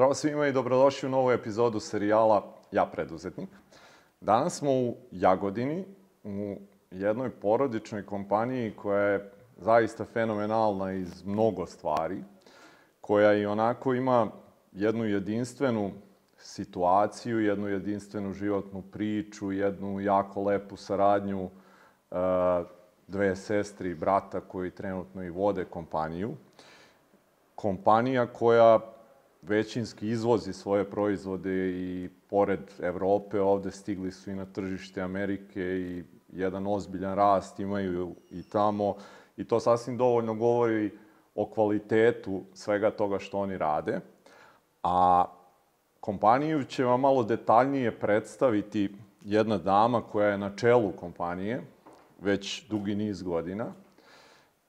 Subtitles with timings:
[0.00, 3.48] Zdravo svima i dobrodošli u novu epizodu serijala Ja preduzetnik.
[4.20, 5.84] Danas smo u Jagodini,
[6.24, 6.56] u
[6.90, 12.22] jednoj porodičnoj kompaniji koja je zaista fenomenalna iz mnogo stvari,
[13.00, 14.30] koja i onako ima
[14.72, 15.90] jednu jedinstvenu
[16.36, 21.50] situaciju, jednu jedinstvenu životnu priču, jednu jako lepu saradnju uh,
[23.06, 26.30] dve sestri i brata koji trenutno i vode kompaniju.
[27.54, 28.80] Kompanija koja
[29.42, 36.04] većinski izvozi svoje proizvode i pored Evrope ovde stigli su i na tržište Amerike i
[36.32, 38.94] jedan ozbiljan rast imaju i tamo
[39.36, 40.90] i to sasvim dovoljno govori
[41.34, 44.00] o kvalitetu svega toga što oni rade.
[44.82, 45.24] A
[46.00, 51.62] kompaniju će vam malo detaljnije predstaviti jedna dama koja je na čelu kompanije
[52.20, 53.72] već dugi niz godina.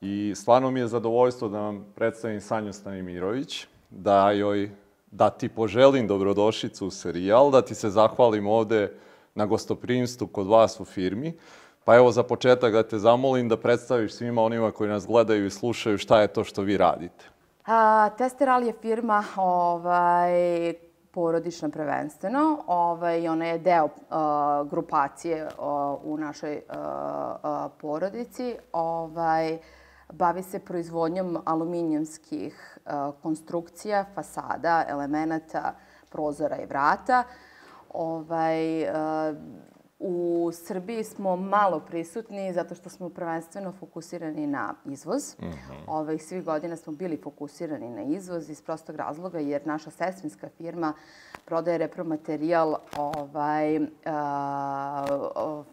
[0.01, 4.71] I stvarno mi je zadovoljstvo da vam predstavim Sanju Stanimirović, da joj
[5.11, 8.93] da ti poželim dobrodošlicu u serijal, da ti se zahvalim ovde
[9.35, 11.37] na gostoprimstvu kod vas u firmi.
[11.83, 15.49] Pa evo za početak da te zamolim da predstaviš svima onima koji nas gledaju i
[15.49, 17.25] slušaju šta je to što vi radite.
[17.65, 20.73] A, Testeral je firma ovaj,
[21.11, 22.63] porodična prvenstveno.
[22.67, 23.91] Ovaj, ona je deo uh,
[24.69, 25.51] grupacije uh,
[26.03, 28.55] u našoj uh, uh, porodici.
[28.71, 29.57] Ovaj,
[30.11, 32.70] bavi se proizvodnjom aluminijumskih
[33.21, 35.75] konstrukcija, fasada, elemenata,
[36.09, 37.23] prozora i vrata.
[37.93, 39.37] Ovaj, uh,
[40.03, 45.35] U Srbiji smo malo prisutni zato što smo prvenstveno fokusirani na izvoz.
[45.39, 45.83] Mm -hmm.
[45.87, 50.93] Ove, svi godina smo bili fokusirani na izvoz iz prostog razloga jer naša sestrinska firma
[51.45, 55.05] prodaje repromaterijal ovaj, a,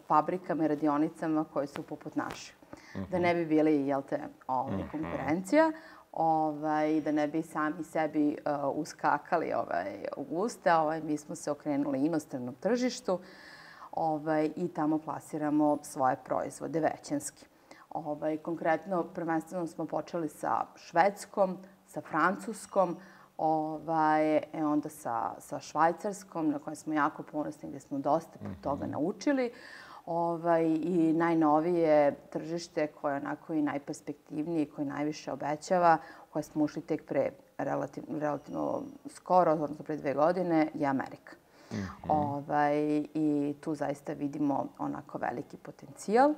[0.07, 2.55] fabrikama i radionicama koje su poput naše.
[2.95, 3.11] Mm -hmm.
[3.11, 5.73] Da ne bi bili, jel te, ovaj, mm -hmm.
[6.13, 10.81] Ovaj, da ne bi sami sebi uh, uskakali ovaj, u usta.
[10.81, 13.15] Ovaj, mi smo se okrenuli inostranom tržištu.
[13.15, 13.21] Uh,
[13.99, 17.47] ovaj, i tamo plasiramo svoje proizvode većinski.
[17.91, 22.97] Ovaj, konkretno, prvenstveno smo počeli sa Švedskom, sa Francuskom,
[23.37, 28.47] ovaj, e onda sa, sa Švajcarskom, na kojoj smo jako ponosni, gde smo dosta mm
[28.47, 28.63] -hmm.
[28.63, 29.53] toga naučili.
[30.09, 35.99] Ovaj, I najnovije tržište koje je onako i najperspektivnije, koje najviše obećava,
[36.33, 41.37] koje smo ušli tek pre relativ, relativno skoro, odnosno pre dve godine, je Amerika.
[41.71, 41.87] Mm -hmm.
[42.09, 46.31] ovaj, I tu zaista vidimo onako veliki potencijal.
[46.31, 46.37] Uh,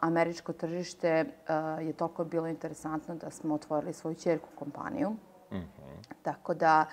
[0.00, 5.10] američko tržište uh, je toliko bilo interesantno da smo otvorili svoju čerku kompaniju.
[5.10, 6.14] Mm -hmm.
[6.22, 6.86] Tako da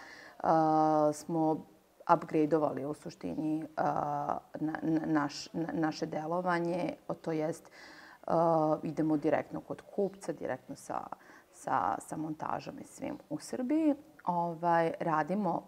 [0.43, 0.49] uh,
[1.16, 1.70] smo
[2.13, 7.72] upgradeovali u suštini na, na, naš, na, naše delovanje, to jest
[8.28, 8.34] uh,
[8.84, 11.03] idemo direktno kod kupca, direktno sa,
[11.51, 13.95] sa, sa montažom i svim u Srbiji.
[14.25, 15.63] Ovaj, radimo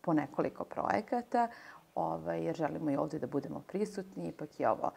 [0.00, 1.48] po nekoliko projekata,
[1.94, 4.90] ovaj, jer želimo i ovde da budemo prisutni, ipak je ovo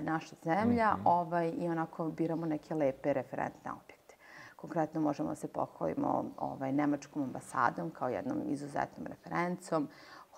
[0.00, 1.02] naša zemlja, mm -hmm.
[1.04, 4.14] ovaj, i onako biramo neke lepe referentne objekte.
[4.56, 9.88] Konkretno možemo da se pohvalimo ovaj, Nemačkom ambasadom kao jednom izuzetnom referencom,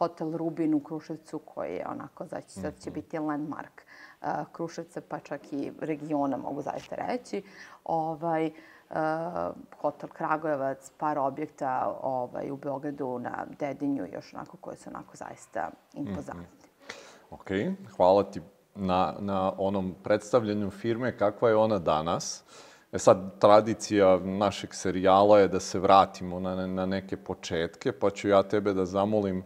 [0.03, 3.01] Hotel Rubin u Kruševcu koji je onako, znači sad će mhm.
[3.01, 3.83] biti landmark
[4.21, 7.43] uh, Kruševca, pa čak i regiona, mogu zaista reći.
[7.85, 8.53] Ovaj, uh,
[8.93, 15.17] uh, hotel Kragujevac, par objekta ovaj, u Beogradu na Dedinju, još onako koje su onako
[15.17, 16.43] zaista impozantne.
[16.43, 16.95] Mm -hmm.
[17.31, 18.41] Ok, hvala ti
[18.75, 22.45] na, na onom predstavljanju firme, kakva je ona danas.
[22.93, 28.29] E sad, tradicija našeg serijala je da se vratimo na, na neke početke, pa ću
[28.29, 29.45] ja tebe da zamolim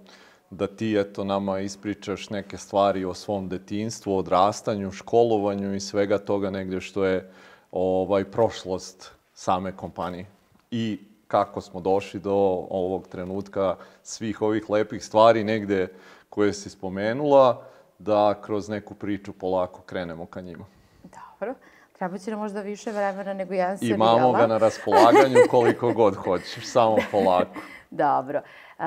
[0.51, 6.51] da ti, eto, nama ispričaš neke stvari o svom detinstvu, odrastanju, školovanju i svega toga
[6.51, 7.31] negde što je
[7.72, 10.27] ovaj, prošlost same kompanije.
[10.71, 10.98] I
[11.28, 12.34] kako smo došli do
[12.71, 15.89] ovog trenutka svih ovih lepih stvari negde
[16.31, 17.63] koje si spomenula,
[17.99, 20.65] da kroz neku priču polako krenemo ka njima.
[21.03, 21.54] Dobro.
[21.99, 24.19] Treba će nam možda više vremena nego jedan serijala.
[24.19, 27.60] Imamo ga na raspolaganju koliko god hoćeš, samo polako.
[27.91, 28.41] Dobro.
[28.78, 28.84] Uh,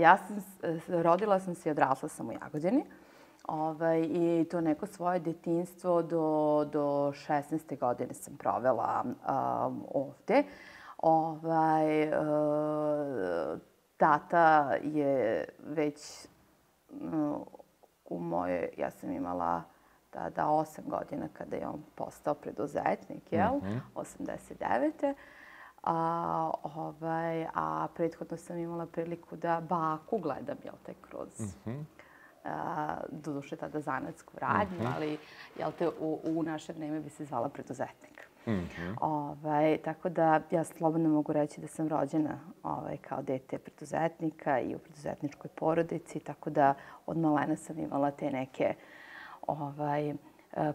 [0.00, 0.44] ja sam,
[1.02, 2.84] rodila sam se i odrasla sam u Jagodini.
[3.48, 7.78] Ovaj, I to neko svoje detinstvo do, do 16.
[7.78, 10.44] godine sam provela um, ovde.
[10.98, 13.58] Ovaj, uh,
[13.96, 16.26] tata je već
[16.90, 17.46] uh,
[18.04, 19.62] u moje, ja sam imala
[20.10, 23.54] tada 8 godina kada je on postao preduzetnik, jel?
[23.54, 23.80] Mm -hmm.
[23.94, 25.14] 89.
[25.86, 31.84] A, ovaj, a prethodno sam imala priliku da baku gledam, jel te, kroz mm -hmm
[33.10, 34.92] doduše tada zanatsku radnju, mm -hmm.
[34.96, 35.18] ali
[35.58, 38.28] jel te, u, u naše vreme bi se zvala preduzetnik.
[38.46, 38.96] Mm -hmm.
[39.00, 44.74] ovaj, tako da ja slobodno mogu reći da sam rođena ovaj, kao dete preduzetnika i
[44.74, 46.74] u preduzetničkoj porodici, tako da
[47.06, 48.74] od malena sam imala te neke
[49.46, 50.14] ovaj,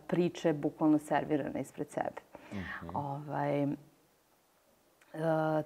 [0.08, 2.22] priče bukvalno servirane ispred sebe.
[2.54, 2.90] Mm -hmm.
[2.94, 3.68] ovaj,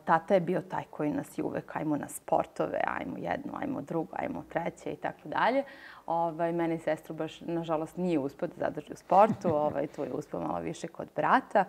[0.05, 4.15] tata je bio taj koji nas je uvek, ajmo na sportove, ajmo jedno, ajmo drugo,
[4.15, 5.63] ajmo treće i tako dalje.
[6.05, 9.55] Ovaj, mene i sestru baš, nažalost, nije uspio da zadrži u sportu.
[9.65, 11.65] Ovaj, to je uspio malo više kod brata,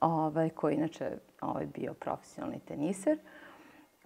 [0.00, 1.10] ovaj, koji inače
[1.40, 3.18] ovaj, bio profesionalni teniser.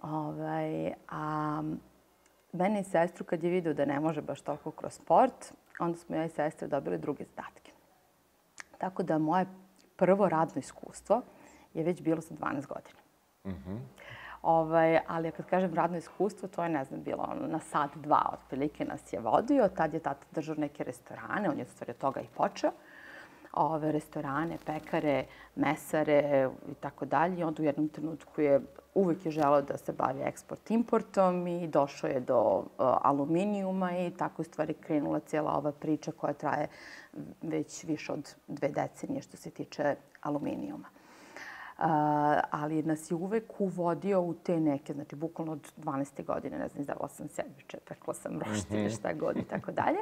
[0.01, 1.61] Ovaj, a
[2.53, 6.15] mene i sestru, kad je vidio da ne može baš toliko kroz sport, onda smo
[6.15, 7.71] ja i sestra dobili druge zadatke.
[8.77, 9.45] Tako da moje
[9.95, 11.21] prvo radno iskustvo
[11.73, 12.99] je već bilo sa 12 godina.
[13.45, 13.79] Mm -hmm.
[14.41, 18.29] Ovaj, ali kad kažem radno iskustvo, to je, ne znam, bilo ono, na sat, dva
[18.33, 19.69] otprilike nas je vodio.
[19.75, 22.71] Tad je tata držao neke restorane, on je stvari od toga i počeo.
[23.53, 25.25] Ove restorane, pekare,
[25.55, 27.39] mesare i tako dalje.
[27.39, 28.61] I onda u jednom trenutku je
[28.93, 34.41] uvek je želeo da se bavi eksport-importom i došao je do uh, aluminijuma i tako
[34.41, 36.67] je stvari krenula cijela ova priča koja traje
[37.41, 40.96] već više od dve decenije što se tiče aluminijuma
[42.51, 46.25] ali nas je uvek uvodio u te neke, znači bukvalno od 12.
[46.25, 48.89] godine, ne znam, izdavala sam sandviče, pekla sam roštine, mhm.
[48.89, 49.97] šta god i tako dalje.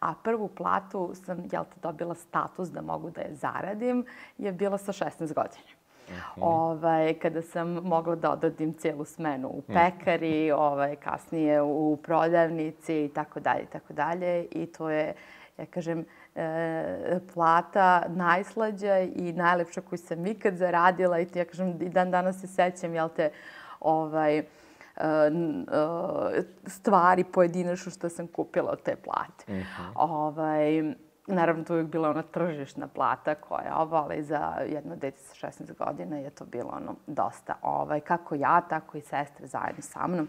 [0.00, 4.04] A prvu platu sam, jel te, dobila status da mogu da je zaradim,
[4.38, 5.62] je bila sa 16 godina.
[6.08, 6.20] Uh mhm.
[6.20, 6.44] -huh.
[6.46, 9.72] ovaj, kada sam mogla da odradim cijelu smenu u mhm.
[9.72, 14.46] pekari, ovaj, kasnije u prodavnici i tako dalje i tako dalje.
[14.50, 15.14] I to je,
[15.58, 21.88] ja kažem, e, plata najslađa i najlepša koju sam ikad zaradila i ja kažem i
[21.88, 23.30] dan danas se sećam, jel te,
[23.80, 24.44] ovaj, e,
[24.96, 29.44] e, stvari pojedinačno što sam kupila od te plate.
[29.46, 29.62] Uh mhm.
[29.62, 29.92] -huh.
[29.94, 30.94] ovaj,
[31.26, 35.46] naravno, to je uvijek bila ona tržišna plata koja ovo, ali za jedno dete sa
[35.46, 37.54] 16 godina je to bilo ono dosta.
[37.62, 40.28] Ovaj, kako ja, tako i sestre zajedno sa mnom.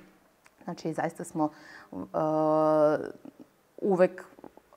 [0.63, 1.49] Znači, zaista smo
[1.91, 1.99] uh,
[3.81, 4.25] uvek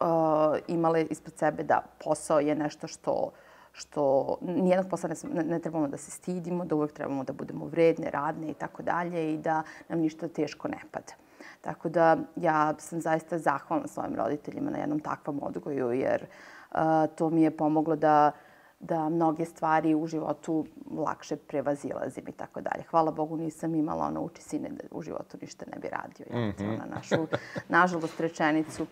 [0.00, 3.30] uh, imale ispred sebe da posao je nešto što
[3.78, 8.10] što nijednog posla ne, ne trebamo da se stidimo, da uvek trebamo da budemo vredne,
[8.10, 11.12] radne i tako dalje i da nam ništa teško ne pada.
[11.60, 16.26] Tako da ja sam zaista zahvalna svojim roditeljima na jednom takvom odgoju jer
[16.70, 16.78] uh,
[17.16, 18.32] to mi je pomoglo da
[18.80, 20.66] da mnoge stvari u životu
[20.96, 22.84] lakše prevazilazim i tako dalje.
[22.90, 26.26] Hvala Bogu nisam imala ono uči sine da u životu ništa ne bi radio.
[26.30, 26.78] Ja, mm -hmm.
[26.78, 27.26] na našu,
[27.68, 28.86] nažalost, rečenicu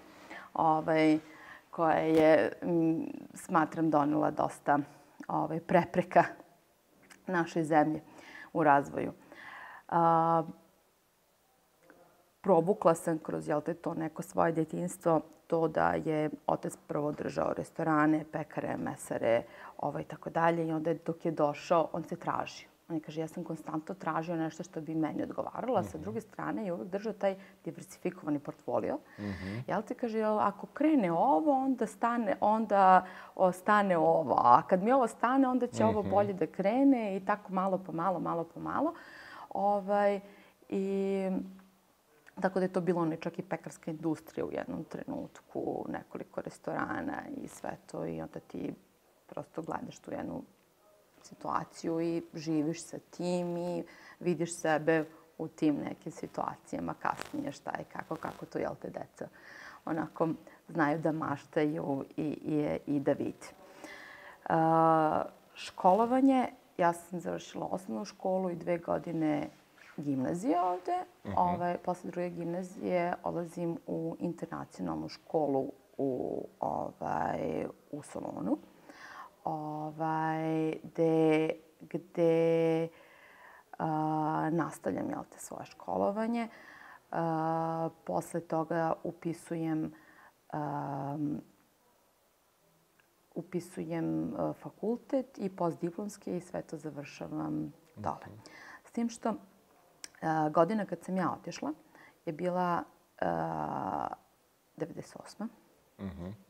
[0.54, 1.18] ovaj,
[1.70, 4.78] koja je, m, smatram, donela dosta
[5.28, 6.24] ovaj, prepreka
[7.26, 8.00] našoj zemlji
[8.52, 9.12] u razvoju.
[9.88, 10.42] A,
[12.40, 17.52] probukla sam kroz jel te, to neko svoje djetinstvo to da je otac prvo držao
[17.52, 19.42] restorane, pekare, mesare,
[19.78, 20.66] ovaj, tako dalje.
[20.68, 22.73] I onda dok je došao, on se tražio.
[22.88, 25.90] On je kaže, ja sam konstantno tražio nešto što bi meni odgovaralo, a mm -hmm.
[25.90, 28.98] sa druge strane je uvek držao taj diversifikovani portfolio.
[29.18, 29.62] Mm -hmm.
[29.66, 34.34] Jel ti kaže, ako krene ovo, onda stane, onda o, stane ovo.
[34.38, 35.90] A kad mi ovo stane, onda će mm -hmm.
[35.90, 36.10] ovo mhm.
[36.10, 38.94] bolje da krene i tako malo po malo, malo po malo.
[39.50, 40.20] Ovaj,
[40.68, 41.30] I
[42.40, 47.22] Tako da je to bilo ono čak i pekarska industrija u jednom trenutku, nekoliko restorana
[47.36, 48.06] i sve to.
[48.06, 48.74] I onda ti
[49.26, 50.42] prosto gledaš tu jednu
[51.24, 53.84] situaciju i živiš sa tim i
[54.20, 55.04] vidiš sebe
[55.38, 59.28] u tim nekim situacijama kasnije šta je, kako, kako to, jel te, deca
[59.84, 60.28] onako
[60.68, 63.46] znaju da maštaju i, i, i da vide.
[64.50, 64.54] Uh,
[65.54, 69.48] školovanje, ja sam završila osnovnu školu i dve godine
[69.96, 71.04] gimnazije ovde.
[71.24, 71.38] Uh mhm.
[71.38, 71.54] -huh.
[71.54, 78.58] Ove, posle druge gimnazije odlazim u internacionalnu školu u, ovaj, u Solonu
[79.44, 82.88] ovaj, gde, gde
[83.78, 83.86] uh,
[84.50, 86.48] nastavljam jel te, svoje školovanje.
[87.10, 87.18] Uh,
[88.04, 89.92] posle toga upisujem
[90.52, 91.42] um,
[93.34, 98.16] upisujem uh, fakultet i postdiplomski i sve to završavam dole.
[98.16, 98.50] Okay.
[98.84, 99.36] S tim što uh,
[100.52, 101.72] godina kad sam ja otišla
[102.26, 102.82] je bila
[103.22, 103.26] uh,
[104.76, 105.48] 98.
[105.98, 106.43] Mm -hmm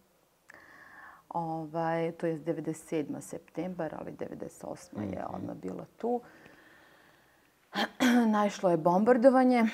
[1.35, 3.21] ovaj, to je 97.
[3.21, 4.93] septembar, ali 98.
[4.93, 5.13] Mm -hmm.
[5.13, 5.35] je mhm.
[5.35, 6.21] odmah bila tu.
[8.33, 9.65] Naišlo je bombardovanje.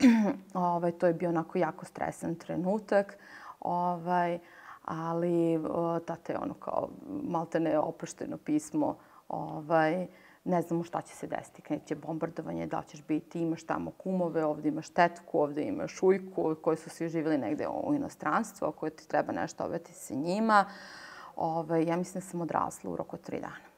[0.54, 3.18] ovaj, to je bio onako jako stresan trenutak.
[3.60, 4.38] Ovaj,
[4.84, 6.88] ali o, tata je ono kao
[7.22, 8.96] maltene oprošteno pismo.
[9.28, 10.06] Ovaj,
[10.44, 11.62] ne znamo šta će se desiti.
[11.62, 16.76] Kreće bombardovanje, da ćeš biti, imaš tamo kumove, ovde imaš tetku, ovde imaš ujku, koji
[16.76, 20.64] su svi živjeli negde u inostranstvu, koje ti treba nešto obeti sa njima.
[20.68, 21.04] Uh,
[21.36, 23.68] ovaj, ja mislim da sam odrasla u roku od tri dana.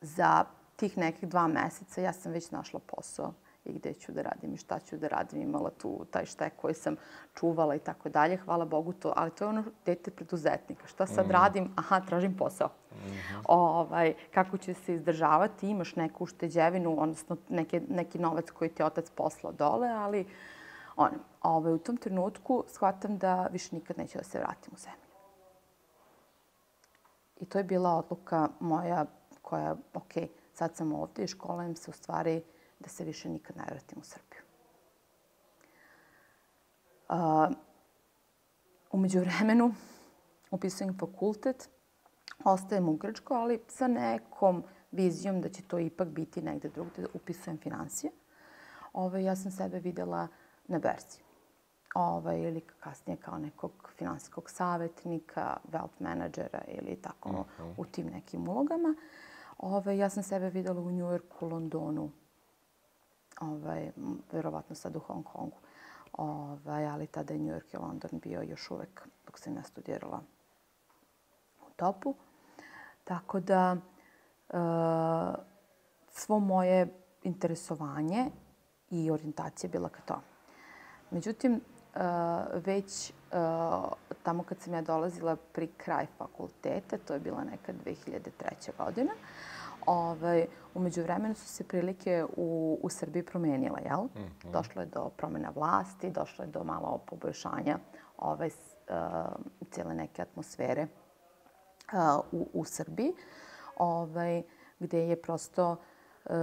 [0.00, 0.44] Za
[0.76, 3.32] tih nekih dva meseca ja sam već našla posao
[3.68, 5.42] i gde ću da radim i šta ću da radim.
[5.42, 6.96] Imala tu taj štek koji sam
[7.34, 8.36] čuvala i tako dalje.
[8.36, 9.12] Hvala Bogu to.
[9.16, 10.86] Ali to je ono dete preduzetnika.
[10.86, 11.72] Šta sad radim?
[11.76, 12.68] Aha, tražim posao.
[13.44, 15.70] Ovaj, kako ću se izdržavati?
[15.70, 20.26] Imaš neku ušteđevinu, odnosno neke, neki novac koji ti otac poslao dole, ali
[20.96, 21.10] on,
[21.42, 25.08] ovaj, u tom trenutku shvatam da više nikad neću da se vratim u zemlju.
[27.40, 29.06] I to je bila odluka moja
[29.42, 30.12] koja, ok,
[30.54, 32.42] sad sam ovde i školujem se u stvari
[32.80, 34.42] da se više nikad ne vratim u Srbiju.
[37.08, 37.56] Uh,
[38.92, 39.74] umeđu vremenu
[40.50, 41.70] upisujem fakultet,
[42.44, 47.58] ostajem u Grčkoj, ali sa nekom vizijom da će to ipak biti negde drugde, upisujem
[47.58, 48.12] finansije.
[48.92, 50.28] Ove, ja sam sebe videla
[50.66, 51.20] na berzi.
[51.94, 57.74] Ove, ili kasnije kao nekog finansijskog savjetnika, wealth menadžera ili tako uh -huh.
[57.76, 58.94] u tim nekim ulogama.
[59.58, 62.10] Ove, ja sam sebe videla u Njujorku, Londonu,
[63.40, 63.90] ovaj,
[64.32, 65.56] verovatno sad u Hong Kongu.
[66.12, 70.20] Ovaj, ali tada je New York i London bio još uvek dok sam ja studirala
[71.60, 72.14] u topu.
[73.04, 74.54] Tako da e,
[76.10, 76.88] svo moje
[77.22, 78.30] interesovanje
[78.90, 80.22] i orijentacija bila ka tome.
[81.10, 81.60] Međutim, e,
[82.54, 83.12] već e,
[84.22, 88.84] tamo kad sam ja dolazila pri kraj fakulteta, to je bila neka 2003.
[88.84, 89.12] godina,
[89.88, 94.00] Ovaj, umeđu vremenu su se prilike u, u Srbiji promenile, jel?
[94.00, 94.50] Mm -hmm.
[94.52, 97.78] Došlo je do promjena vlasti, došlo je do malo poboljšanja
[98.18, 98.94] ove, uh,
[99.70, 100.86] cijele neke atmosfere
[101.92, 103.12] uh, u, u Srbiji,
[103.76, 104.42] ovaj,
[104.78, 106.34] gde je prosto uh,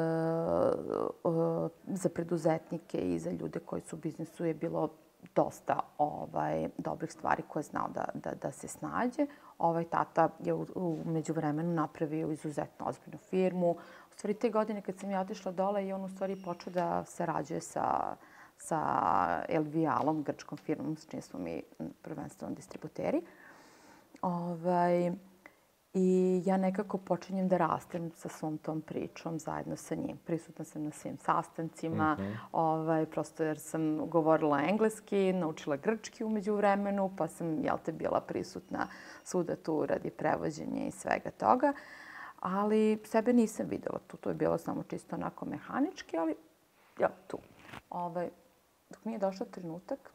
[1.24, 4.90] uh, za preduzetnike i za ljude koji su u biznisu je bilo
[5.36, 9.28] dosta ovaj, dobrih stvari koje je znao da, da, da se snađe.
[9.58, 13.72] Ovaj tata je u, u međuvremenu napravio izuzetno ozbiljnu firmu.
[13.72, 17.06] U stvari, te godine kad sam ja otišla dole i on u stvari počeo da
[17.06, 18.16] se rađuje sa,
[18.58, 18.80] sa
[19.50, 21.62] Elvialom, grčkom firmom, s čim smo mi
[22.02, 23.22] prvenstveno distributeri.
[24.22, 25.12] Ovaj,
[25.98, 30.18] I ja nekako počinjem da rastem sa svom tom pričom zajedno sa njim.
[30.26, 32.36] Prisutna sam na svim sastancima, mm -hmm.
[32.52, 38.22] ovaj, prosto jer sam govorila engleski, naučila grčki umeđu vremenu, pa sam, jel te, bila
[38.22, 38.88] prisutna
[39.24, 41.74] svuda tu radi prevođenja i svega toga.
[42.40, 44.18] Ali sebe nisam videla tu.
[44.18, 46.36] To je bilo samo čisto onako mehanički, ali
[47.00, 47.38] ja, tu.
[47.90, 48.30] Ovaj,
[48.90, 50.12] dok mi je došao trenutak,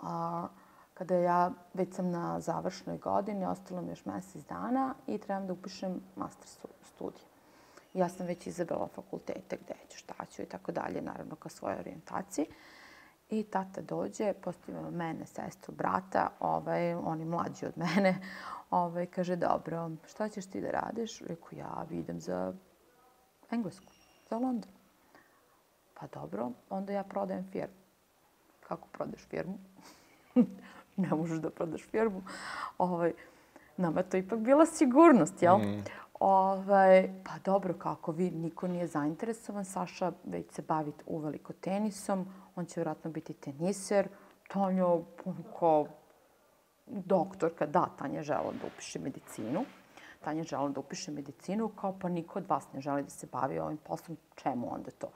[0.00, 0.48] a,
[1.00, 5.52] kada ja već sam na završnoj godini, ostalo mi još mesec dana i trebam da
[5.52, 6.48] upišem master
[6.82, 7.22] studij.
[7.94, 11.78] Ja sam već izabrala fakultete gde ću, šta ću i tako dalje, naravno ka svojoj
[11.78, 12.46] orijentaciji.
[13.30, 18.20] I tata dođe, postavimo mene, sestru, brata, ovaj, oni mlađi od mene,
[18.70, 21.20] ovaj, kaže, dobro, šta ćeš ti da radiš?
[21.20, 22.52] Reku, ja idem za
[23.50, 23.92] Englesku,
[24.30, 24.70] za London.
[25.94, 27.80] Pa dobro, onda ja prodajem firmu.
[28.68, 29.58] Kako prodaš firmu?
[31.00, 32.22] ne možeš da prodaš firmu.
[32.78, 33.12] Ovaj,
[33.76, 35.58] nama to ipak bila sigurnost, jel?
[35.58, 35.84] Mm.
[36.20, 39.64] Ovaj, pa dobro, kako vi, niko nije zainteresovan.
[39.64, 42.26] Saša već se bavi uveliko tenisom.
[42.56, 44.08] On će vjerojatno biti teniser.
[44.48, 44.84] Tanja,
[45.58, 45.86] kao
[46.86, 49.64] doktorka, da, Tanja žela da upiše medicinu.
[50.20, 53.58] Tanja žela da upiše medicinu, kao pa niko od vas ne želi da se bavi
[53.58, 54.16] ovim poslom.
[54.34, 55.08] Čemu onda to?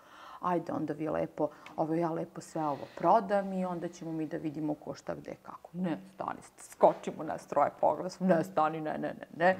[0.45, 4.37] Ajde onda vi lepo, ovo ja lepo sve ovo prodam i onda ćemo mi da
[4.37, 5.71] vidimo ko šta gde kako.
[5.73, 9.57] Ne, stani, skočimo na stroje poglasom, ne, stani, ne, ne, ne, ne.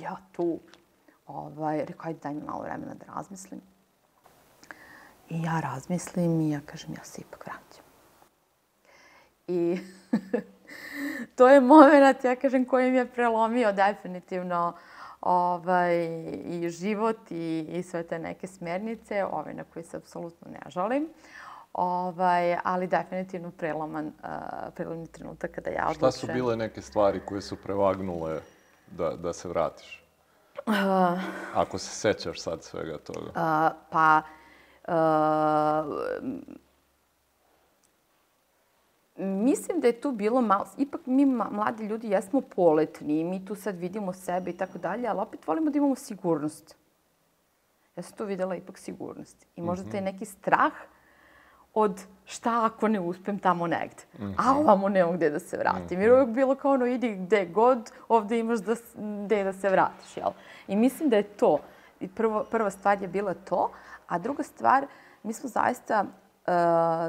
[0.00, 0.58] Ja tu,
[1.26, 3.60] ovaj, rekao, ajde daj mi malo vremena da razmislim.
[5.28, 7.84] I ja razmislim i ja kažem, ja se ipak vraćam.
[9.46, 9.78] I
[11.36, 14.95] to je moment, ja kažem, koji mi je prelomio definitivno uh,
[15.26, 16.06] ovaj,
[16.44, 21.08] i život i, i sve te neke smernice, ovaj, na koje se apsolutno ne žalim.
[21.72, 24.12] Ovaj, ali definitivno preloman, uh,
[24.74, 26.12] prelomni trenutak kada ja odlučujem.
[26.12, 28.40] Šta su bile neke stvari koje su prevagnule
[28.86, 30.02] da, da se vratiš?
[30.66, 30.74] Uh,
[31.54, 33.28] Ako se sećaš sad svega toga.
[33.28, 34.22] Uh, pa,
[34.88, 34.94] uh,
[39.18, 43.54] Mislim da je tu bilo malo, ipak mi mladi ljudi jesmo poletni i mi tu
[43.54, 46.76] sad vidimo sebe i tako dalje, ali opet volimo da imamo sigurnost.
[47.96, 49.46] Ja sam tu videla ipak sigurnost.
[49.56, 50.04] I možda taj mhm.
[50.04, 50.72] neki strah
[51.74, 54.02] od šta ako ne uspem tamo negde.
[54.18, 54.34] Mm -hmm.
[54.38, 56.00] A ovamo nemam gde da se vratim.
[56.00, 56.20] Jer mhm.
[56.20, 58.74] uvijek bilo kao ono, idi gde god, ovde imaš da,
[59.24, 60.30] gde da se vratiš, jel?
[60.68, 61.58] I mislim da je to.
[62.00, 63.70] I prvo, prva stvar je bila to.
[64.06, 64.86] A druga stvar,
[65.22, 66.04] mi smo zaista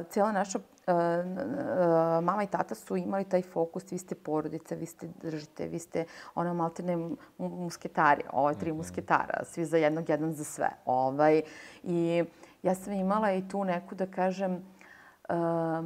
[0.09, 5.07] cijela naša uh, mama i tata su imali taj fokus, vi ste porodica, vi ste
[5.21, 8.77] držite, vi ste ono maltene musketari, ovaj tri mhm.
[8.77, 10.69] musketara, svi za jednog, jedan za sve.
[10.85, 11.41] Ovaj,
[11.83, 12.23] I
[12.63, 15.85] ja sam imala i tu neku, da kažem, uh,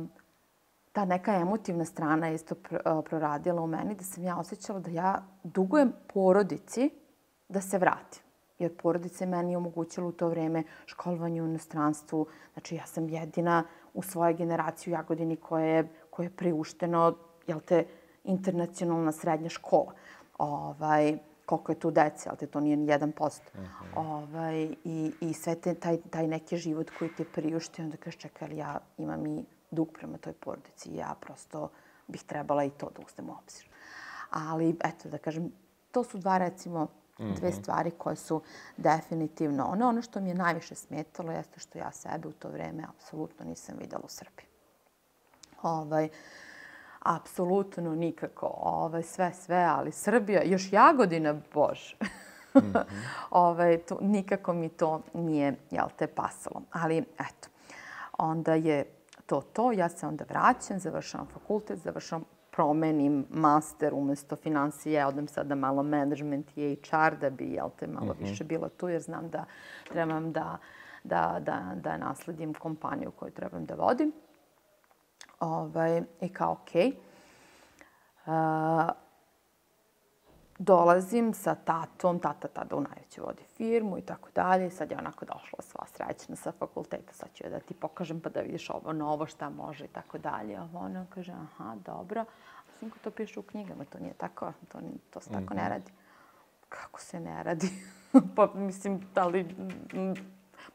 [0.92, 2.56] ta neka emotivna strana je isto
[3.10, 6.90] proradila u meni, da sam ja osjećala da ja dugujem porodici
[7.50, 8.31] da se vratim
[8.62, 12.26] jer porodica je meni omogućila u to vreme školovanje u inostranstvu.
[12.54, 13.64] Znači, ja sam jedina
[13.94, 17.16] u svojoj generaciji u Jagodini koja je, koja je priušteno,
[17.48, 17.86] jel te,
[18.24, 19.94] internacionalna srednja škola.
[20.38, 23.12] Ovaj, koliko je tu dece, ali te to nije ni 1%.
[23.20, 23.68] Uh -huh.
[23.96, 28.20] ovaj, i, I sve te, taj, taj neki život koji ti je priuštio, onda kažeš,
[28.20, 30.96] čekaj, ali ja imam i dug prema toj porodici.
[30.96, 31.70] Ja prosto
[32.08, 33.70] bih trebala i to da uzmem u obzir.
[34.30, 35.52] Ali, eto, da kažem,
[35.92, 36.88] to su dva, recimo,
[37.22, 37.58] Dve mhm.
[37.62, 38.42] stvari koje su
[38.78, 39.66] definitivno...
[39.66, 43.46] Ono, ono što mi je najviše smetalo jeste što ja sebe u to vreme apsolutno
[43.46, 44.46] nisam videla u Srbiji.
[45.62, 46.10] Ovaj,
[47.00, 48.54] apsolutno nikako.
[48.58, 51.96] Ovaj, sve, sve, ali Srbija, još Jagodina, bože.
[52.54, 52.84] Mm -hmm.
[53.32, 56.62] ovaj, to, nikako mi to nije, jel te, pasalo.
[56.72, 57.50] Ali, eto,
[58.18, 58.86] onda je
[59.26, 59.72] to to.
[59.72, 66.58] Ja se onda vraćam, završavam fakultet, završavam promenim master umesto financije, odem sada malo management
[66.58, 68.30] i HR da bi, jel te, malo mm -hmm.
[68.30, 69.46] više bila tu, jer znam da
[69.90, 70.58] trebam da,
[71.04, 74.12] da, da, da nasledim kompaniju koju trebam da vodim.
[75.40, 76.92] Ovaj, I kao, okej.
[76.92, 76.96] Okay.
[78.26, 78.92] Uh,
[80.62, 84.70] dolazim sa tatom, tata tada u najveću vodi firmu i tako dalje.
[84.70, 88.42] Sad je onako došla sva srećna sa fakulteta, sad ću da ti pokažem pa da
[88.42, 90.56] vidiš ovo novo, šta može i tako dalje.
[90.56, 92.22] A ona kaže, aha, dobro.
[92.22, 95.56] A sinko to piše u knjigama, to nije tako, to, to se tako mm -hmm.
[95.56, 95.72] ne mhm.
[95.72, 95.92] radi.
[96.70, 97.70] Kako se ne radi?
[98.36, 99.56] pa mislim, da li...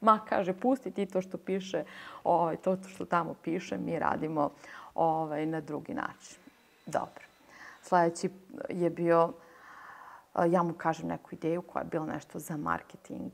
[0.01, 1.85] Ma, kaže, pusti ti to što piše,
[2.25, 4.51] ovaj, to što tamo piše, mi radimo
[4.95, 6.37] ovaj, na drugi način.
[6.87, 7.25] Dobro.
[7.83, 8.31] Sledeći
[8.69, 9.33] je bio
[10.45, 13.33] ja mu kažem neku ideju koja je bila nešto za marketing,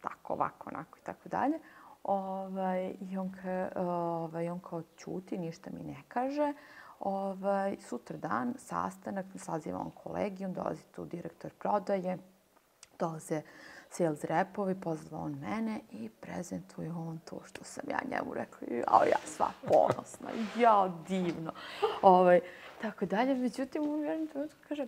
[0.00, 1.58] tako, ovako, onako i tako dalje.
[2.04, 6.52] Ovaj, I on, ka, ovaj, on kao čuti, ništa mi ne kaže.
[7.00, 12.18] Ovaj, sutra dan, sastanak, saziva on kolegijum, dolazi tu direktor prodaje,
[12.98, 13.42] dolaze
[13.90, 18.68] sales repovi, pozva on mene i prezentuje on to što sam ja njemu rekla.
[18.70, 21.52] Jao, ja sva ponosna, ja divno.
[22.02, 22.40] Ovaj,
[22.82, 23.34] tako dalje.
[23.34, 24.86] Međutim, u jednom trenutku kaže,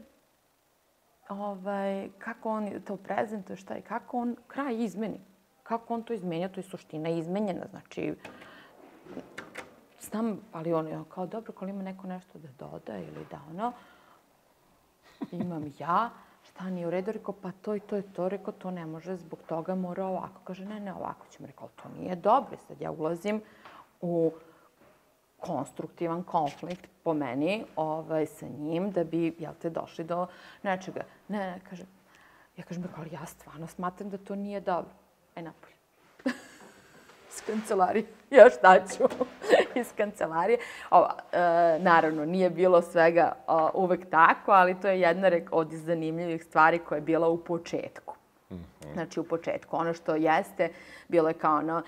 [1.28, 5.20] ovaj, kako on to prezentuje, šta je, kako on kraj izmeni.
[5.62, 7.66] Kako on to izmenja, to je suština izmenjena.
[7.70, 8.14] Znači,
[10.00, 13.72] znam, ali on je kao, dobro, ako ima neko nešto da doda ili da ono,
[15.32, 16.10] imam ja,
[16.42, 19.16] šta nije u redu, rekao, pa to i to je to, rekao, to ne može,
[19.16, 20.40] zbog toga mora ovako.
[20.44, 22.56] Kaže, ne, ne, ovako ćemo, rekao, to nije dobro.
[22.68, 23.40] Sad ja ulazim
[24.00, 24.32] u
[25.40, 30.26] konstruktivan konflikt po meni ovaj, sa njim da bi, jel te, došli do
[30.62, 31.00] nečega.
[31.28, 31.84] Ne, ne, kaže,
[32.56, 34.90] ja kažem, ali ja stvarno smatram da to nije dobro.
[35.36, 35.74] E, napolje.
[37.30, 38.06] Iz kancelarije.
[38.30, 39.04] Ja šta ću?
[39.80, 40.58] Iz kancelarije.
[40.90, 41.38] Ova, e,
[41.78, 46.96] naravno, nije bilo svega o, uvek tako, ali to je jedna od zanimljivih stvari koja
[46.96, 48.14] je bila u početku.
[48.50, 48.92] -hmm.
[48.92, 49.76] Znači, u početku.
[49.76, 50.68] Ono što jeste,
[51.08, 51.82] bilo je kao ono,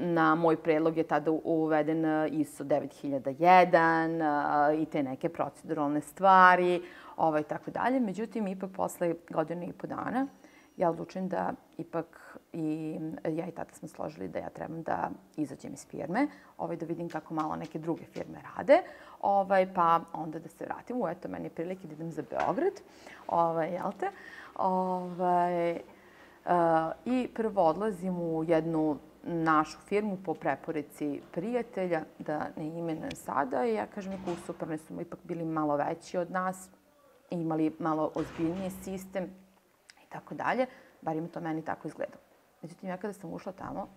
[0.00, 6.82] na moj predlog je tada uveden ISO 9001 i te neke proceduralne stvari,
[7.16, 8.00] ovaj, tako dalje.
[8.00, 10.26] Međutim, ipak posle godine i po dana,
[10.76, 15.72] ja odlučujem da ipak i ja i tata smo složili da ja trebam da izađem
[15.72, 18.82] iz firme, ovaj, da vidim kako malo neke druge firme rade,
[19.20, 20.96] ovaj, pa onda da se vratim.
[21.00, 22.80] U, eto, meni je prilike da idem za Beograd,
[23.28, 24.10] ovaj, jel te?
[24.56, 25.80] Ovaj, uh,
[27.04, 33.64] I prvo odlazim u jednu našu firmu po preporici prijatelja, da ne imenujem sada.
[33.66, 36.68] I ja kažem, neko super, su ipak bili malo veći od nas,
[37.30, 39.24] imali malo ozbiljniji sistem
[40.04, 40.66] i tako dalje.
[41.02, 42.20] Bar im to meni tako izgledalo.
[42.62, 43.88] Međutim, ja kada sam ušla tamo,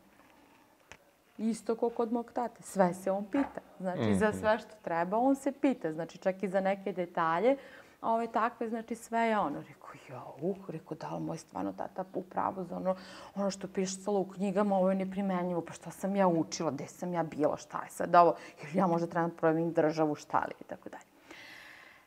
[1.37, 3.61] isto kao kod mog tate, sve se on pita.
[3.79, 4.19] Znači, mm -hmm.
[4.19, 4.37] za mhm.
[4.37, 5.93] sve što treba, on se pita.
[5.93, 7.57] Znači, čak i za neke detalje
[8.03, 9.61] ove takve, znači sve je ono.
[9.61, 12.95] Rekao, ja, uh, rekao, da li moj stvarno tata upravo za ono,
[13.35, 16.87] ono što piše salo u knjigama, ovo je neprimenjivo, pa šta sam ja učila, gde
[16.87, 20.39] sam ja bila, šta je sad ovo, jer ja možda trebam da provim državu, šta
[20.39, 21.13] li, i tako dalje.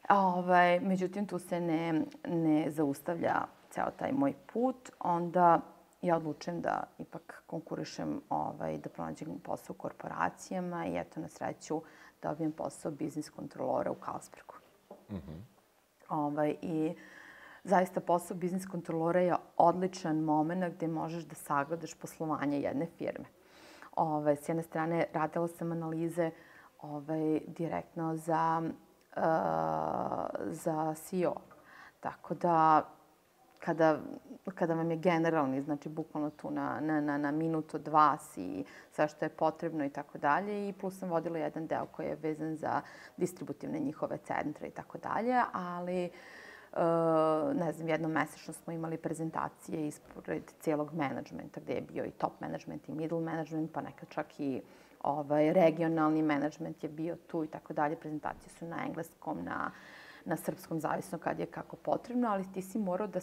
[0.09, 5.61] Ovaj, međutim, tu se ne, ne zaustavlja ceo taj moj put, onda
[6.02, 11.82] ja odlučujem da ipak konkurišem, ovaj, da pronađem posao u korporacijama i eto, na sreću,
[12.22, 14.54] dobijem posao biznis kontrolora u Kalsbergu.
[15.11, 15.55] Mm -hmm.
[16.08, 16.94] Ovaj, I
[17.64, 23.24] zaista posao biznis kontrolora je odličan moment gde možeš da sagledaš poslovanje jedne firme.
[23.96, 26.30] Ove, s jedne strane, radila sam analize
[26.82, 28.62] ovaj, direktno za,
[29.16, 29.22] uh,
[30.46, 31.34] za CEO.
[32.00, 32.84] Tako da,
[33.60, 33.98] kada,
[34.54, 39.08] kada vam je generalni, znači bukvalno tu na, na, na, na minuto, dva si sve
[39.08, 40.68] što je potrebno i tako dalje.
[40.68, 42.80] I plus sam vodila jedan deo koji je vezan za
[43.16, 46.10] distributivne njihove centre i tako dalje, ali
[46.72, 46.82] Uh,
[47.56, 52.40] ne znam, jednom mesečno smo imali prezentacije ispred cijelog menadžmenta, gde je bio i top
[52.40, 54.62] management i middle management, pa nekad čak i
[55.02, 57.96] ovaj, regionalni management je bio tu i tako dalje.
[57.96, 59.70] Prezentacije su na engleskom, na,
[60.26, 63.20] na srpskom, zavisno kad je kako potrebno, ali ti si morao da,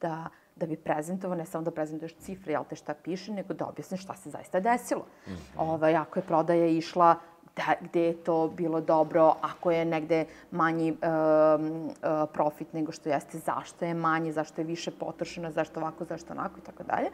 [0.00, 3.66] da, da bi prezentovao, ne samo da prezentuješ cifre, jel te šta piše, nego da
[3.66, 5.06] objasniš šta se zaista desilo.
[5.26, 5.58] Mm -hmm.
[5.58, 7.14] ovaj, ako je prodaja išla
[7.56, 11.92] da, gde je to bilo dobro, ako je negde manji um, uh,
[12.32, 16.58] profit nego što jeste, zašto je manji, zašto je više potrošeno, zašto ovako, zašto onako
[16.58, 17.10] i tako dalje.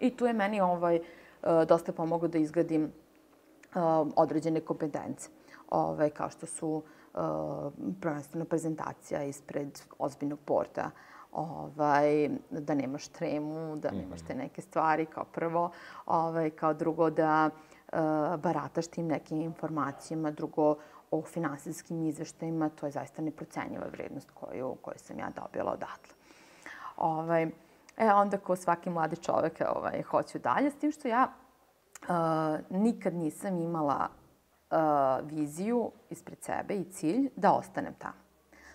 [0.00, 3.82] I tu je meni ovaj, uh, dosta pomoglo da izgradim uh,
[4.16, 5.28] određene kompetence,
[5.70, 6.82] ovaj, kao što su uh,
[8.00, 10.90] prvenstveno prezentacija ispred ozbiljnog porta,
[11.32, 15.70] ovaj, da nemaš tremu, da nemaš te neke stvari kao prvo,
[16.06, 17.50] ovaj, kao drugo da
[17.92, 17.98] uh,
[18.40, 20.76] barataš tim nekim informacijama, drugo
[21.10, 26.14] o finansijskim izveštajima, to je zaista neprocenjiva vrednost koju, koju sam ja dobila odatle.
[26.96, 27.42] Ovaj,
[27.96, 31.32] e, onda ko svaki mladi čovek ovaj, hoću dalje, s tim što ja
[32.02, 34.08] uh, nikad nisam imala
[35.22, 38.28] viziju ispred sebe i cilj da ostanem tamo.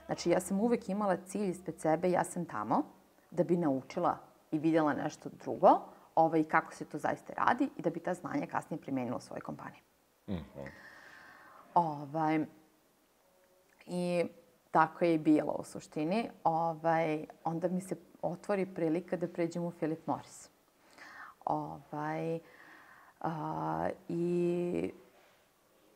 [0.05, 2.83] Znači, ja sam uvek imala cilj ispred sebe, ja sam tamo
[3.31, 4.17] da bi naučila
[4.51, 5.79] i videla nešto drugo,
[6.15, 9.41] ovaj, kako se to zaista radi i da bi ta znanja kasnije primenila u svojoj
[9.41, 9.81] kompaniji.
[10.27, 10.67] Mm -hmm.
[11.73, 12.45] ovaj,
[13.85, 14.25] I
[14.71, 16.29] tako je i bilo u suštini.
[16.43, 20.49] Ovaj, onda mi se otvori prilika da pređem u Philip Morris.
[21.45, 22.39] Ovaj,
[23.21, 24.93] a, I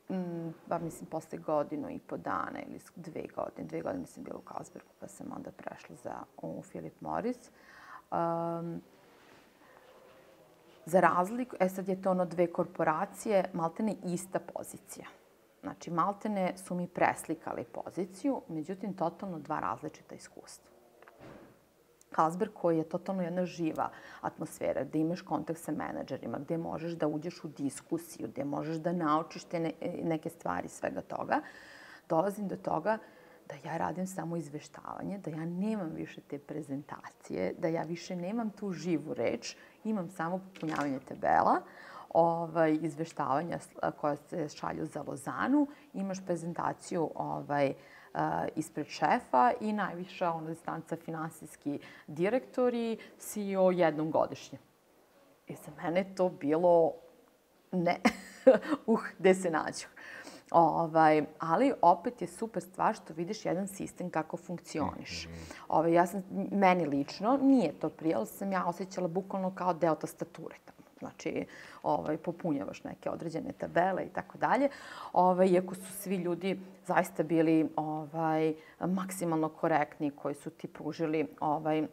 [0.09, 4.37] mm, pa mislim, posle godinu i po dana ili dve godine, dve godine sam bila
[4.37, 7.37] u Carlsbergu, pa sam onda prešla za, u Philip Morris.
[8.11, 8.81] Um,
[10.85, 15.07] za razliku, e sad je to ono dve korporacije, maltene ista pozicija.
[15.61, 20.76] Znači, maltene su mi preslikali poziciju, međutim, totalno dva različita iskustva.
[22.15, 23.89] Carlsberg koji je totalno jedna živa
[24.21, 28.93] atmosfera, gde imaš kontakt sa menadžerima, gde možeš da uđeš u diskusiju, gde možeš da
[28.93, 29.71] naučiš te ne,
[30.03, 31.41] neke stvari svega toga,
[32.09, 32.97] dolazim do toga
[33.49, 38.49] da ja radim samo izveštavanje, da ja nemam više te prezentacije, da ja više nemam
[38.49, 41.61] tu živu reč, imam samo popunjavanje tabela,
[42.09, 43.59] ovaj, izveštavanja
[43.99, 47.75] koja se šalju za Lozanu, imaš prezentaciju ovaj, uh,
[48.55, 54.57] ispred šefa i najviša ona distanca finansijski direktori, CEO jednom godišnje.
[55.47, 56.93] I za mene to bilo
[57.71, 57.97] ne,
[58.85, 59.87] uh, gde se nađu.
[60.51, 65.27] Ovaj, ali opet je super stvar što vidiš jedan sistem kako funkcioniš.
[65.27, 65.53] -hmm.
[65.67, 69.95] ovaj, ja sam, meni lično, nije to prije, ali sam ja osjećala bukvalno kao deo
[69.95, 70.76] tastature tamo.
[70.99, 71.45] Znači,
[71.83, 74.69] ovaj, popunjavaš neke određene tabele i tako dalje.
[75.13, 81.81] Ovaj, iako su svi ljudi zaista bili ovaj, maksimalno korektni koji su ti pružili ovaj,
[81.81, 81.87] uh,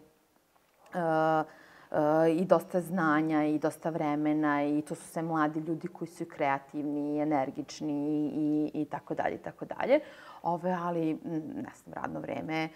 [2.36, 7.16] i dosta znanja i dosta vremena i to su sve mladi ljudi koji su kreativni
[7.16, 10.00] i energični i, i tako dalje i tako dalje.
[10.42, 11.18] Ove, ali,
[11.54, 12.68] ne znam, radno vreme,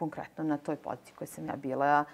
[0.00, 2.04] konkretno na toj poziciji koje sam ja bila,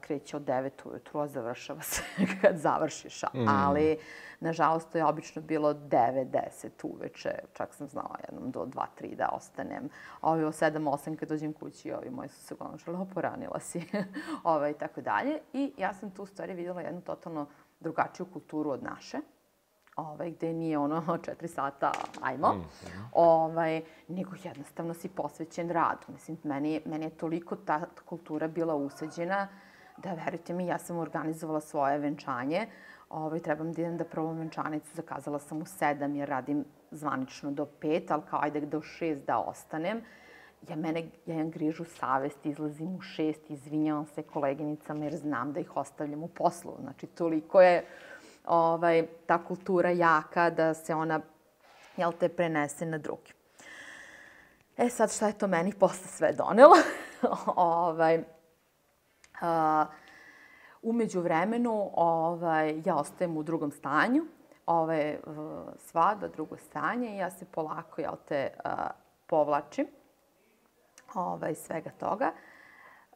[0.00, 2.02] kreće od 9 ujutru, a završava se
[2.42, 3.22] kad završiš.
[3.22, 3.48] Mm.
[3.48, 3.98] Ali,
[4.40, 7.30] nažalost, to je obično bilo 9, 10 uveče.
[7.52, 9.88] Čak sam znala jednom do 2, 3 da ostanem.
[10.22, 13.82] Ovi o 7, 8 kad dođem kući, ovi moji su se uglavnom šali, poranila si.
[14.44, 15.38] Ove, i tako dalje.
[15.52, 17.46] I ja sam tu u stvari videla jednu totalno
[17.80, 19.18] drugačiju kulturu od naše
[19.96, 23.04] ovaj, gde nije ono četiri sata, ajmo, mm -hmm.
[23.12, 26.06] ovaj, nego jednostavno si posvećen radu.
[26.08, 29.48] Mislim, meni, meni je toliko ta kultura bila usađena
[30.02, 32.66] da, verujte mi, ja sam organizovala svoje venčanje,
[33.08, 37.66] ovaj, trebam da idem da probam venčanicu, zakazala sam u sedam jer radim zvanično do
[37.66, 40.02] pet, ali kao ajde do šest da ostanem.
[40.68, 45.60] Ja, mene, ja imam grižu savest, izlazim u šest, izvinjavam se koleginicama jer znam da
[45.60, 46.76] ih ostavljam u poslu.
[46.80, 47.84] Znači, toliko je
[48.50, 51.20] ovaj, ta kultura jaka da se ona,
[51.96, 53.32] jel te, prenese na drugi.
[54.76, 56.76] E sad, šta je to meni posle sve donelo?
[57.56, 58.24] ovaj,
[59.40, 59.86] a,
[60.82, 64.24] umeđu vremenu, ovaj, ja ostajem u drugom stanju,
[64.66, 65.18] ovaj,
[65.78, 68.90] svadba, drugo stanje i ja se polako, jel te, a,
[69.26, 69.86] povlačim
[71.14, 72.32] ovaj, svega toga.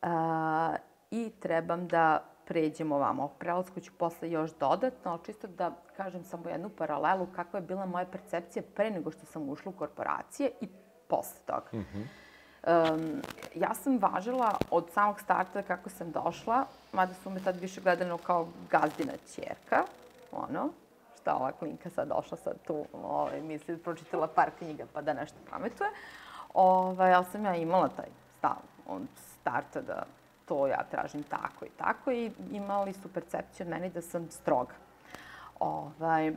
[0.02, 0.76] A,
[1.10, 3.28] I trebam da pređemo ovamo.
[3.28, 7.86] Prelasku ću posle još dodatno, ali čisto da kažem samo jednu paralelu kakva je bila
[7.86, 10.68] moja percepcija pre nego što sam ušla u korporacije i
[11.08, 11.68] posle toga.
[11.72, 12.04] Mm -hmm.
[12.66, 13.22] Um,
[13.54, 18.18] ja sam važila od samog starta kako sam došla, mada su me tad više gledano
[18.18, 19.84] kao gazdina čerka,
[20.32, 20.68] ono,
[21.20, 25.36] šta ova klinka sad došla sad tu, ovaj, misli, pročitala par knjiga pa da nešto
[25.50, 25.90] pametuje.
[26.54, 29.02] Ovaj, ali sam ja imala taj stav od
[29.40, 30.02] starta da
[30.44, 34.74] to ja tražim tako i tako i imali su percepciju od meni da sam stroga.
[35.60, 36.32] Ovaj,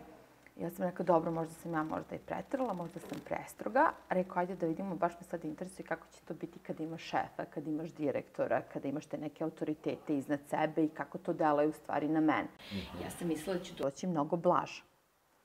[0.59, 3.91] ja sam rekao, dobro, možda sam ja možda i pretrala, možda sam prestroga.
[4.09, 7.45] Rekao, ajde da vidimo, baš me sad interesuje kako će to biti kada imaš šefa,
[7.53, 11.73] kada imaš direktora, kada imaš te neke autoritete iznad sebe i kako to delaju u
[11.73, 12.43] stvari na mene.
[12.43, 13.03] Mm -hmm.
[13.03, 14.81] Ja sam mislila da ću doći mnogo blaža,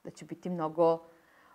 [0.05, 1.03] da ću biti mnogo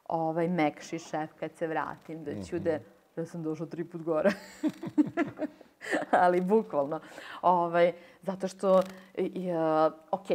[0.06, 2.63] ovaj, mekši šef kad se vratim, da ću mm -hmm.
[2.63, 2.80] da...
[3.17, 4.32] Ja sam došla tri put gore.
[6.23, 7.00] ali bukvalno.
[7.41, 8.82] Ovaj, zato što,
[9.17, 10.28] i, uh, ok,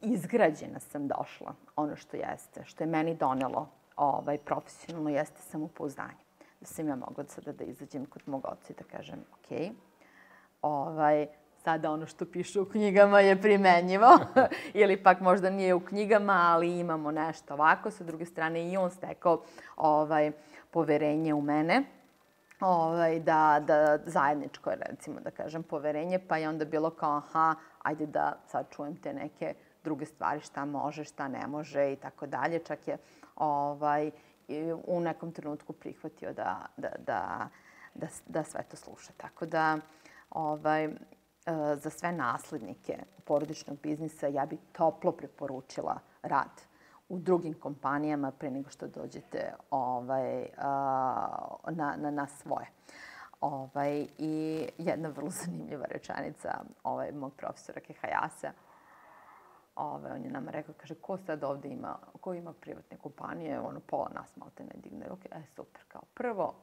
[0.00, 6.22] izgrađena sam došla, ono što jeste, što je meni donelo ovaj, profesionalno, jeste samopouzdanje.
[6.60, 9.74] Da sam ja mogla sada da izađem kod mog oca i da kažem, ok,
[10.62, 11.26] ovaj,
[11.64, 14.18] sada ono što piše u knjigama je primenjivo,
[14.82, 17.90] ili pak možda nije u knjigama, ali imamo nešto ovako.
[17.90, 19.42] Sa druge strane i on stekao
[19.76, 20.32] ovaj,
[20.70, 21.82] poverenje u mene
[22.62, 28.06] ovaj, da, da zajedničko, recimo, da kažem, poverenje, pa je onda bilo kao, aha, ajde
[28.06, 32.58] da sad čujem te neke druge stvari, šta može, šta ne može i tako dalje.
[32.58, 32.98] Čak je
[33.36, 34.10] ovaj,
[34.86, 37.48] u nekom trenutku prihvatio da, da, da,
[37.94, 39.12] da, da sve to sluša.
[39.16, 39.78] Tako da,
[40.30, 40.90] ovaj, e,
[41.76, 46.71] za sve naslednike porodičnog biznisa ja bih toplo preporučila rad
[47.08, 50.46] u drugim kompanijama pre nego što dođete ovaj,
[51.70, 52.66] na, na, na svoje.
[53.40, 58.52] Ovaj, I jedna vrlo zanimljiva rečenica ovaj, mog profesora Kehajasa.
[59.76, 63.80] Ovaj, on je nama rekao, kaže, ko sad ovde ima, ko ima privatne kompanije, ono,
[63.80, 65.28] pola nas malo te ne digne ruke.
[65.32, 66.54] E, super, kao prvo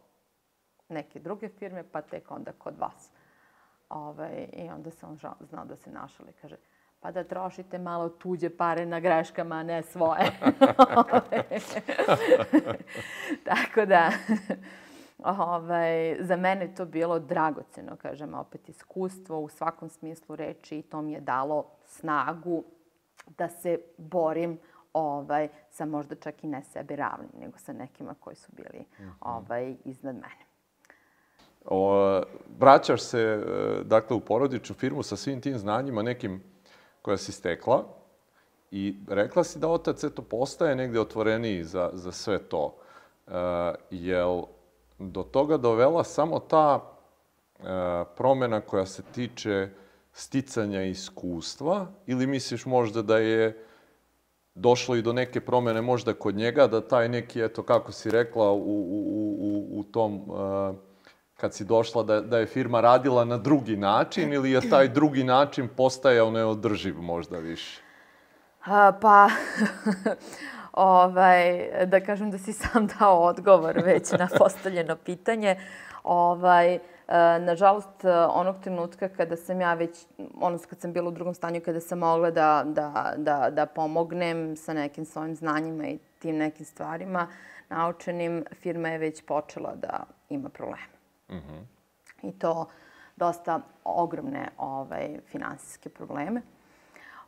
[0.89, 3.11] neke druge firme, pa tek onda kod vas.
[3.89, 5.17] Ovaj, I onda se on
[5.49, 6.33] znao da se našali.
[6.41, 6.55] Kaže,
[6.99, 10.31] pa da trošite malo tuđe pare na greškama, a ne svoje.
[13.49, 14.11] Tako da,
[15.23, 21.01] ovaj, za mene to bilo dragoceno, kažem, opet iskustvo u svakom smislu reči i to
[21.01, 22.63] mi je dalo snagu
[23.37, 24.59] da se borim
[24.93, 29.03] ovaj, sa možda čak i ne sebi ravnim, nego sa nekima koji su bili mm
[29.03, 29.11] -hmm.
[29.21, 30.49] ovaj, iznad mene.
[31.65, 32.21] O,
[32.59, 36.43] vraćaš se, e, dakle, u porodičnu firmu sa svim tim znanjima, nekim
[37.09, 37.83] koja si stekla
[38.71, 42.75] i rekla si da otac eto postaje negde otvoreniji za, za sve to.
[43.27, 43.31] E,
[43.89, 44.43] jel
[44.99, 47.63] do toga dovela samo ta e,
[48.17, 49.69] promena koja se tiče
[50.13, 53.65] sticanja iskustva ili misliš možda da je
[54.55, 58.51] došlo i do neke promene možda kod njega, da taj neki, eto, kako si rekla,
[58.51, 60.75] u, u, u, u tom uh,
[61.41, 65.23] kad si došla da, da je firma radila na drugi način ili je taj drugi
[65.23, 67.81] način postajao neodrživ možda više?
[68.65, 69.29] A, pa,
[70.73, 75.55] ovaj, da kažem da si sam dao odgovor već na postavljeno pitanje.
[76.03, 76.79] Ovaj, e,
[77.39, 80.05] nažalost, onog trenutka kada sam ja već,
[80.41, 84.55] ono kad sam bila u drugom stanju, kada sam mogla da, da, da, da pomognem
[84.55, 87.27] sa nekim svojim znanjima i tim nekim stvarima
[87.69, 90.98] naučenim, firma je već počela da ima probleme.
[91.29, 91.63] Mm -hmm.
[92.21, 92.65] I to
[93.15, 96.41] dosta ogromne ovaj, finansijske probleme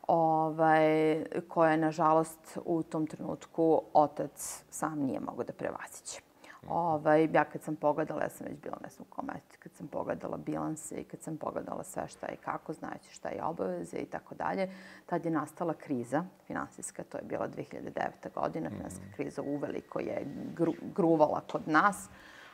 [0.08, 6.22] ovaj, koje, nažalost, u tom trenutku otac sam nije mogao da prevaziće.
[6.68, 10.38] Ovaj, ja kad sam pogledala, ja sam već bila ne znam kometi, kad sam pogledala
[10.38, 14.36] bilanse i kad sam pogledala sve šta i kako, znajući šta je obaveze i tako
[14.36, 14.70] dalje,
[15.06, 18.34] tad je nastala kriza finansijska, to je bila 2009.
[18.36, 19.16] godina, finansijska mhm.
[19.16, 22.10] kriza uveliko je gru, gruvala kod nas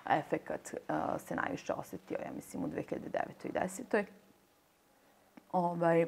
[0.10, 2.90] efekat uh, se najviše osetio, ja mislim, u 2009.
[3.44, 4.04] i 2010.
[5.52, 6.06] Ovaj,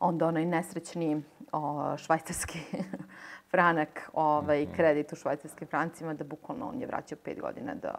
[0.00, 1.22] onda onaj nesrećni
[1.52, 2.58] o, švajcarski
[3.50, 4.74] franak, ovaj, mhm.
[4.74, 7.94] kredit u švajcarskim francima, da bukvalno on je vraćao pet godina da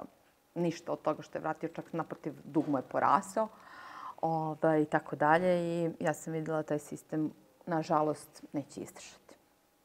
[0.56, 3.48] ništa od toga što je vratio, čak naprotiv dug mu je porasao
[4.22, 5.60] ovaj, i tako dalje.
[5.60, 7.32] I ja sam videla taj sistem,
[7.66, 9.36] nažalost, neće izdržati.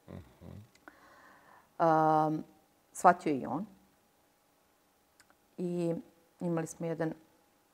[0.09, 2.27] Mm -hmm.
[2.27, 2.45] um,
[2.93, 3.67] shvatio i on
[5.59, 5.95] I
[6.41, 7.13] imali smo jedan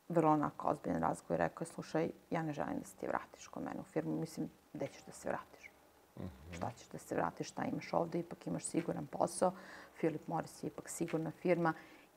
[0.08, 3.48] vrlo onako ozbiljan razgovor i rekao je, slušaj, ja ne želim da se ti vratiš
[3.48, 4.20] kod mene u firmu.
[4.20, 5.70] Mislim, gde ćeš da se vratiš?
[6.16, 6.56] Mm -hmm.
[6.56, 8.18] Šta ćeš da se vratiš, šta imaš ovde?
[8.18, 9.52] Ipak imaš siguran posao.
[9.96, 11.72] Philip Morris je ipak sigurna firma.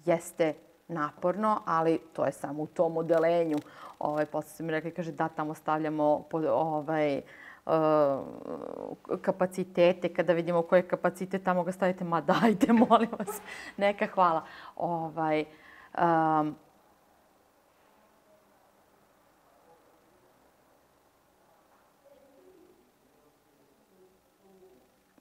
[0.06, 0.53] Jeste
[0.88, 3.58] naporno, ali to je samo u tom odelenju.
[3.99, 7.23] Ovaj, posle su mi rekli, kaže, da, tamo stavljamo po, ovaj, uh,
[9.21, 13.41] kapacitete, kada vidimo koji je kapacitet, tamo ga stavite, ma dajte, molim vas,
[13.77, 14.45] neka hvala.
[14.75, 15.45] Ovaj,
[15.97, 16.56] um,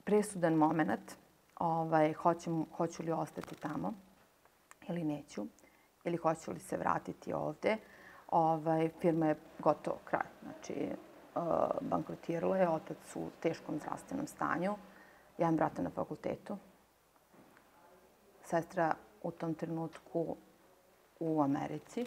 [0.03, 1.11] presudan moment,
[1.59, 3.93] ovaj, hoću, hoću li ostati tamo
[4.89, 5.45] ili neću,
[6.03, 7.77] ili hoću li se vratiti ovde.
[8.31, 10.25] Ovaj, firma je gotovo kraj.
[10.43, 10.73] Znači,
[11.81, 14.75] bankrotirala je, otac u teškom zdravstvenom stanju,
[15.37, 16.57] jedan brata na fakultetu.
[18.43, 20.35] Sestra u tom trenutku
[21.19, 22.05] u Americi.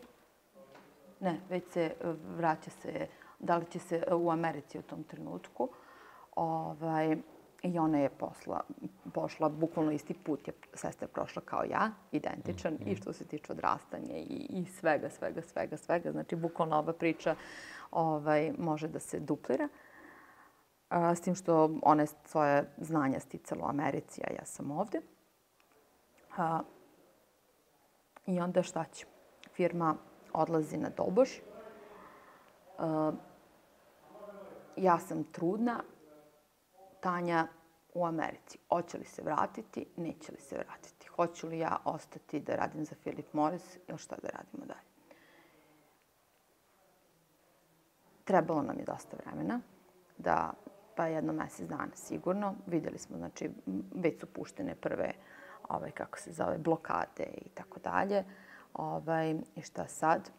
[1.20, 1.94] Ne, već se
[2.36, 3.06] vraća se,
[3.38, 5.68] da li će se u Americi u tom trenutku.
[6.36, 7.16] Ovaj,
[7.62, 8.60] I ona je posla,
[9.14, 12.92] pošla bukvalno isti put je sestra prošla kao ja, identičan mm -hmm.
[12.92, 16.12] i što se tiče odrastanja i, i svega, svega, svega, svega.
[16.12, 17.34] Znači, bukvalno ova priča
[17.90, 19.68] ovaj, može da se duplira.
[20.88, 25.00] A, s tim što ona je svoje znanja sticala u Americi, a ja sam ovde.
[26.36, 26.60] A,
[28.26, 29.06] I onda šta će?
[29.52, 29.96] Firma
[30.32, 31.30] odlazi na dobož.
[32.78, 33.12] A,
[34.76, 35.82] ja sam trudna,
[37.00, 37.46] Tanja
[37.94, 38.58] u Americi.
[38.68, 41.08] Hoće li se vratiti, neće li se vratiti?
[41.08, 44.90] Hoću li ja ostati da radim za Philip Morris ili šta da radimo dalje?
[48.24, 49.60] Trebalo nam je dosta vremena
[50.18, 50.52] da,
[50.96, 52.54] pa jedno mesec dana sigurno.
[52.66, 53.50] Videli smo, znači,
[53.94, 55.12] već su puštene prve,
[55.68, 58.24] ovaj, kako se zove, blokade i tako dalje.
[58.74, 60.30] Ovaj, I šta sad?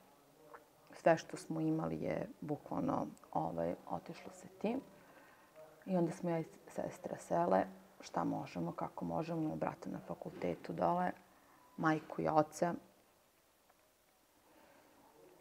[0.94, 4.82] Sve što smo imali je bukvalno ovaj, otišlo se tim.
[5.86, 7.66] I onda smo ja i sestra sele,
[8.02, 11.12] šta možemo, kako možemo, imamo brata na fakultetu dole,
[11.78, 12.74] majku i oca.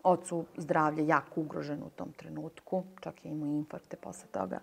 [0.02, 4.60] Ocu zdravlje jako ugroženo u tom trenutku, čak je imao infarkte posle toga.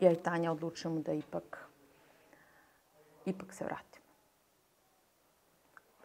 [0.00, 1.68] Ja i Tanja odlučujemo da ipak,
[3.26, 4.06] ipak se vratimo.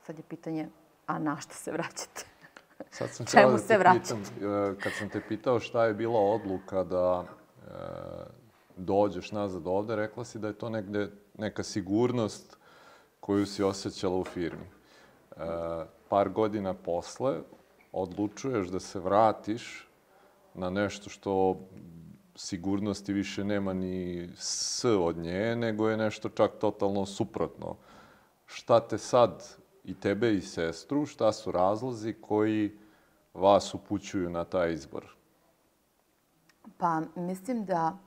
[0.06, 0.70] Sad je pitanje,
[1.06, 2.37] a na šta se vraćate?
[2.98, 4.24] Sad sam Čemu da se vraćam?
[4.24, 7.72] Pitam, e, kad sam te pitao šta je bila odluka da e,
[8.78, 12.58] dođeš nazad ovde, rekla si da je to negde neka sigurnost
[13.20, 14.66] koju si osjećala u firmi.
[14.66, 15.46] E,
[16.10, 17.36] par godina posle
[17.92, 19.88] odlučuješ da se vratiš
[20.54, 21.60] na nešto što
[22.36, 27.76] sigurnosti više nema ni s od nje, nego je nešto čak totalno suprotno.
[28.46, 32.87] Šta te sad i tebe i sestru, šta su razlozi koji
[33.38, 35.16] vas upućuju na taj izbor?
[36.78, 37.98] Pa mislim da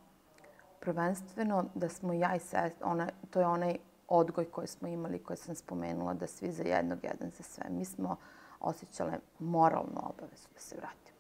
[0.81, 5.37] prvenstveno da smo ja i sestra, ona, to je onaj odgoj koji smo imali, koji
[5.37, 7.64] sam spomenula, da svi za jednog, jedan za sve.
[7.71, 8.16] Mi smo
[8.61, 11.19] osjećale moralnu obavezu da se vratimo.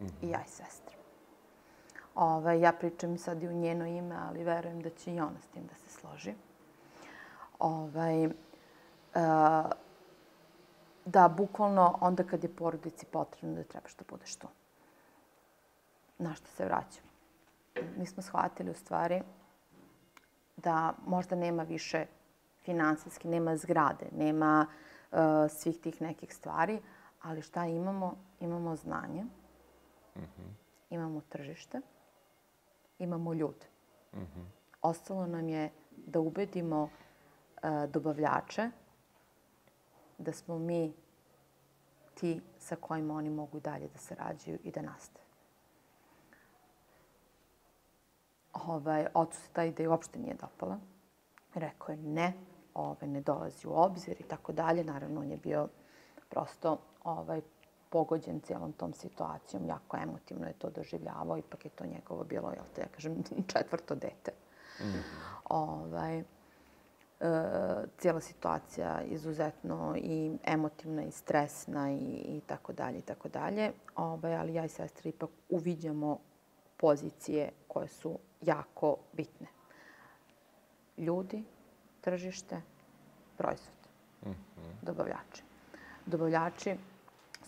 [0.00, 0.26] Mm -hmm.
[0.26, 0.96] I ja i sestra.
[2.14, 5.46] Ove, ja pričam sad i u njeno ime, ali verujem da će i ona s
[5.46, 6.34] tim da se složi.
[7.58, 8.32] Ove, uh,
[11.06, 14.48] da bukvalno onda kad je porodici potrebno da trebaš da budeš tu.
[16.18, 17.08] Na što se vraćamo?
[17.96, 19.22] Mi smo shvatili u stvari
[20.56, 22.06] da možda nema više
[22.64, 24.66] finansijski, nema zgrade, nema
[25.12, 26.80] uh, svih tih nekih stvari,
[27.22, 28.16] ali šta imamo?
[28.40, 30.50] Imamo znanje, mm -hmm.
[30.90, 31.80] imamo tržište,
[32.98, 33.66] imamo ljude.
[34.12, 34.44] Mm -hmm.
[34.82, 36.90] Ostalo nam je da ubedimo uh,
[37.90, 38.70] dobavljače
[40.18, 40.94] da smo mi
[42.14, 45.26] ti sa kojima oni mogu dalje da sarađuju i da nastave.
[48.52, 50.78] Ovaj, ocu se ta ideja uopšte nije dopala.
[51.54, 52.32] Rekao je ne,
[52.74, 54.84] ovaj, ne dolazi u obzir i tako dalje.
[54.84, 55.68] Naravno, on je bio
[56.28, 57.40] prosto ovaj,
[57.90, 62.64] pogođen cijelom tom situacijom, jako emotivno je to doživljavao, ipak je to njegovo bilo, jel
[62.74, 64.32] te, ja kažem, četvrto dete.
[64.80, 65.02] Mm -hmm.
[65.44, 66.24] ovaj,
[67.20, 67.26] e,
[67.98, 73.72] cijela situacija izuzetno i emotivna i stresna i, i tako dalje i tako dalje.
[73.96, 76.18] Ovaj, ali ja i sestra ipak uviđamo
[76.76, 79.46] pozicije koje su jako bitne.
[80.98, 81.44] Ljudi,
[82.00, 82.62] tržište,
[83.36, 83.88] proizvod,
[84.26, 84.72] mm -hmm.
[84.82, 85.42] dobavljači.
[86.06, 86.76] Dobavljači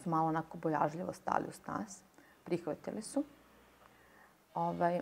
[0.03, 2.03] su malo onako bojažljivo stali uz nas,
[2.45, 3.25] prihvatili su,
[4.55, 5.01] ovaj,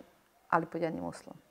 [0.48, 1.45] ali pod jednim uslovom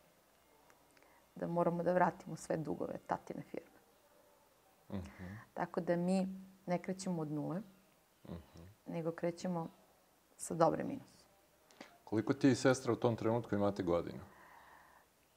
[1.35, 3.75] da moramo da vratimo sve dugove tatine firme.
[4.89, 5.05] Uh mhm.
[5.05, 5.37] -huh.
[5.53, 6.27] Tako da mi
[6.65, 7.61] ne krećemo od nule,
[8.23, 8.39] uh mhm.
[8.39, 8.93] -huh.
[8.93, 9.69] nego krećemo
[10.37, 11.15] sa dobre minus.
[12.03, 14.23] Koliko ti i sestra u tom trenutku imate godina?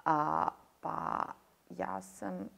[0.05, 0.49] A,
[0.81, 1.25] pa,
[1.71, 2.49] ja sam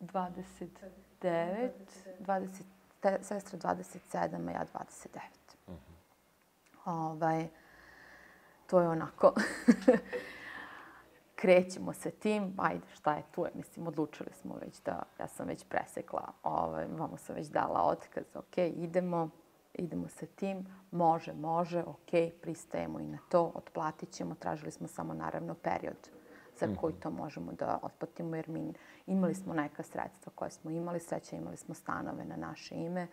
[0.00, 1.70] 29,
[2.20, 2.62] 20,
[3.00, 5.20] te, sestra 27, a ja 29.
[5.66, 7.10] Uh -huh.
[7.10, 7.48] ovaj,
[8.66, 9.34] to je onako...
[11.44, 15.46] krećemo se tim, ajde, šta je tu je, mislim, odlučili smo već da, ja sam
[15.46, 19.30] već presekla, ovaj, vamo sam već dala otkaz, ok, idemo,
[19.74, 25.14] idemo sa tim, može, može, ok, pristajemo i na to, otplatit ćemo, tražili smo samo
[25.14, 26.10] naravno period
[26.58, 28.72] za koji to možemo da otplatimo, jer mi
[29.06, 33.06] imali smo neka sredstva koje smo imali, sreća imali smo stanove na naše ime,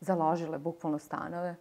[0.00, 1.56] založile bukvalno stanove,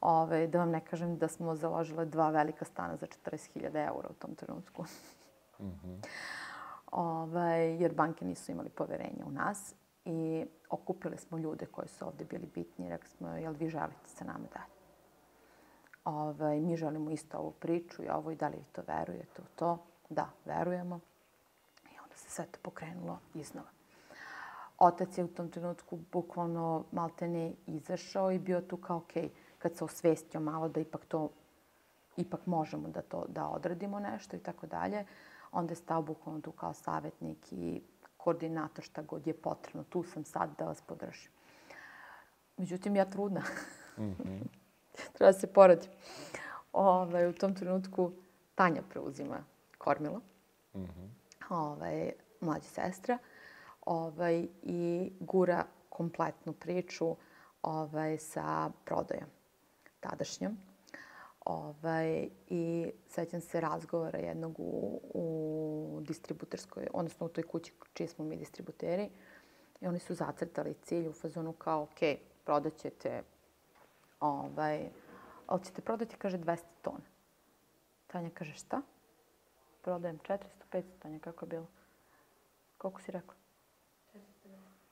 [0.00, 4.14] Ove, da vam ne kažem da smo založile dva velika stana za 40.000 eura u
[4.14, 4.84] tom trenutku.
[6.90, 12.24] Ovaj, jer banke nisu imali poverenja u nas i okupili smo ljude koji su ovde
[12.24, 14.72] bili bitni i rekli smo, jel vi želite sa nama dalje?
[16.04, 19.44] Ovaj, mi želimo isto ovu priču i ovo i da li vi to verujete u
[19.56, 19.78] to?
[20.08, 21.00] Da, verujemo.
[21.84, 23.68] I onda se sve to pokrenulo iznova.
[24.78, 29.76] Otac je u tom trenutku bukvalno maltene izašao i bio tu kao, okej, okay, kad
[29.76, 31.30] se osvestio malo da ipak to,
[32.16, 35.04] ipak možemo da to, da odradimo nešto i tako dalje,
[35.52, 37.82] onda je stao bukvalno tu kao savjetnik i
[38.16, 39.84] koordinator šta god je potrebno.
[39.84, 41.30] Tu sam sad da vas podržim.
[42.56, 43.42] Međutim, ja trudna.
[43.98, 44.42] Mm -hmm.
[45.12, 45.90] Treba da se poradim.
[46.72, 48.12] Ove, ovaj, u tom trenutku
[48.54, 49.44] Tanja preuzima
[49.78, 50.20] kormilo.
[50.74, 51.08] Mm -hmm.
[51.50, 53.18] Ove, ovaj, mlađa sestra.
[53.86, 57.16] Ovaj, I gura kompletnu priču
[57.62, 59.28] ovaj, sa prodajom
[60.00, 60.71] tadašnjom.
[61.44, 68.24] Ovaj, I sećam se razgovora jednog u, u distributerskoj, odnosno u toj kući čiji smo
[68.24, 69.10] mi distributeri.
[69.80, 73.22] I oni su zacrtali cilj u fazonu kao, ok, prodat ćete,
[74.20, 74.90] ovaj,
[75.46, 77.04] ali ćete prodati, kaže, 200 tona.
[78.06, 78.82] Tanja kaže, šta?
[79.82, 80.38] Prodajem 400,
[80.72, 81.66] 500, Tanja, kako je bilo?
[82.78, 83.34] Koliko si rekla?
[84.14, 84.14] 450.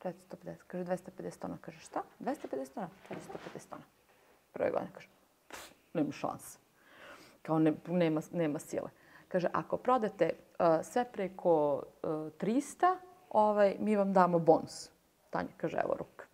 [0.03, 0.57] 450.
[0.67, 1.59] Kaže, 250 tona.
[1.61, 2.03] Kaže, šta?
[2.21, 2.89] 250 tona?
[3.11, 3.83] 450 tona.
[4.53, 5.09] Prve godine, kaže,
[5.95, 6.59] nema šanse.
[7.43, 8.91] Kao ne, nema, nema sile.
[9.29, 12.97] Kaže, ako prodate uh, sve preko uh, 300,
[13.31, 14.91] ovaj, mi vam damo bonus.
[15.31, 16.27] Tanja kaže, evo ruk.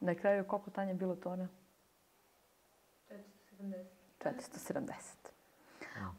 [0.00, 1.48] Na kraju koliko Tanja bilo tona?
[3.10, 3.96] 470.
[4.20, 5.26] 470.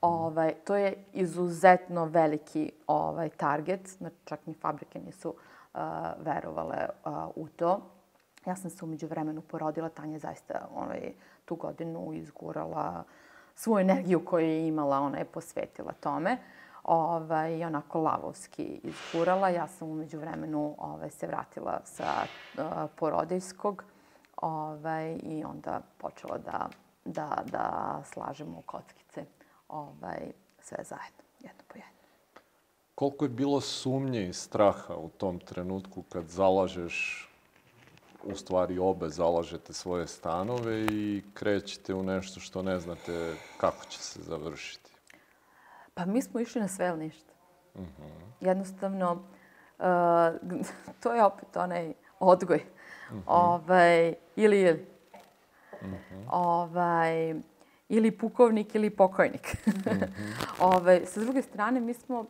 [0.02, 5.82] Ovaj, to je izuzetno veliki ovaj, target, znači čak ni fabrike nisu uh,
[6.20, 7.82] verovale uh, u to.
[8.46, 11.14] Ja sam se umeđu vremenu porodila, Tanja zaista ovaj,
[11.48, 13.04] tu godinu izgurala
[13.56, 16.38] svu energiju koju je imala, ona je posvetila tome.
[16.84, 19.50] Ovaj, onako lavovski izgurala.
[19.50, 22.14] Ja sam umeđu vremenu ovaj, se vratila sa
[22.58, 22.64] uh,
[22.96, 23.84] porodijskog
[24.36, 26.70] ovaj, i onda počela da,
[27.06, 29.26] da, da slažemo kockice
[29.70, 31.92] ovaj, sve zajedno, jedno po jedno.
[32.96, 37.30] Koliko je bilo sumnje i straha u tom trenutku kad zalažeš
[38.32, 44.00] u stvari obe zalažete svoje stanove i krećete u nešto što ne znate kako će
[44.00, 44.92] se završiti?
[45.94, 47.34] Pa mi smo išli na sve ili ništa.
[47.74, 47.92] Uh mhm.
[48.04, 48.48] -huh.
[48.48, 50.60] Jednostavno, uh,
[51.04, 52.64] to je opet onaj odgoj.
[53.10, 53.20] Uh mhm.
[53.20, 53.24] -huh.
[53.28, 54.86] ovaj, ili ili.
[55.82, 55.96] Uh mhm.
[56.12, 56.26] -huh.
[56.30, 57.36] ovaj,
[57.90, 59.58] ili pukovnik ili pokojnik.
[59.68, 60.08] uh -huh.
[60.60, 62.26] ovaj, sa druge strane, mi smo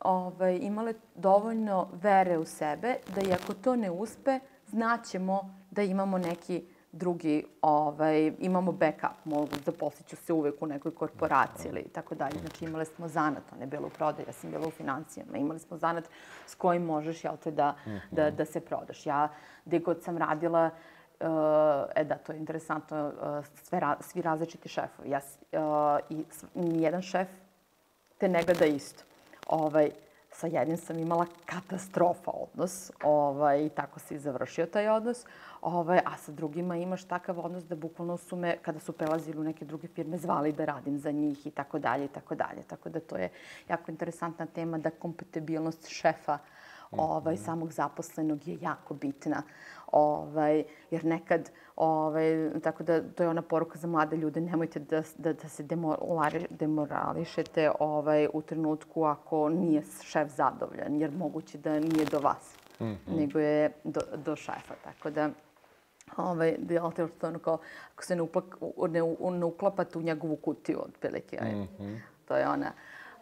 [0.00, 4.40] ovaj, imale dovoljno vere u sebe da i ako to ne uspe,
[4.70, 11.68] znaćemo da imamo neki drugi, ovaj, imamo backup, mogu zaposliću se uvek u nekoj korporaciji
[11.68, 12.38] ili tako dalje.
[12.40, 15.58] Znači imali smo zanat, on je bilo u prodaju, ja sam bila u financijama, imali
[15.58, 16.04] smo zanat
[16.46, 17.74] s kojim možeš, jel te, da,
[18.10, 19.06] da, da se prodaš.
[19.06, 19.28] Ja,
[19.64, 20.70] gde god sam radila,
[21.20, 21.26] Uh,
[21.94, 25.10] e da, to je interesantno, uh, sve, ra svi različiti šefovi.
[25.10, 25.20] Ja,
[25.52, 27.28] uh, I nijedan šef
[28.18, 29.04] te ne gleda isto.
[29.46, 29.90] Ovaj,
[30.40, 35.24] sa jednim sam imala katastrofa odnos ovaj, i tako se i završio taj odnos,
[35.60, 39.44] ovaj, a sa drugima imaš takav odnos da bukvalno su me, kada su prelazili u
[39.44, 42.62] neke druge firme, zvali da radim za njih i tako dalje i tako dalje.
[42.62, 43.28] Tako da to je
[43.68, 46.38] jako interesantna tema da kompatibilnost šefa
[46.90, 47.44] ovaj, mhm.
[47.44, 49.42] samog zaposlenog je jako bitna.
[49.92, 55.02] Ovaj, jer nekad, ovaj, tako da to je ona poruka za mlade ljude, nemojte da,
[55.18, 55.64] da, da se
[56.50, 62.84] demorališete ovaj, u trenutku ako nije šef zadovoljan, jer moguće da nije do vas, mm
[62.84, 63.16] -hmm.
[63.16, 64.74] nego je do, do šefa.
[64.84, 65.30] Tako da,
[66.16, 66.84] ovaj, da
[67.22, 67.58] ono kao,
[67.94, 68.56] ako se ne, uplak,
[68.88, 69.00] ne,
[69.38, 71.40] ne uklapate u njegovu kutiju, otprilike.
[71.42, 71.98] Mm -hmm.
[72.28, 72.72] To je ona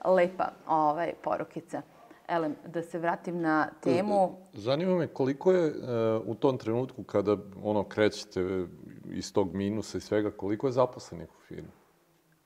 [0.05, 1.83] lepa ovaj, porukica.
[2.29, 4.37] Elem, da se vratim na temu...
[4.53, 8.67] Zanima me koliko je uh, u tom trenutku kada ono krećete
[9.11, 11.71] iz tog minusa i svega, koliko je zaposlenih u firmi?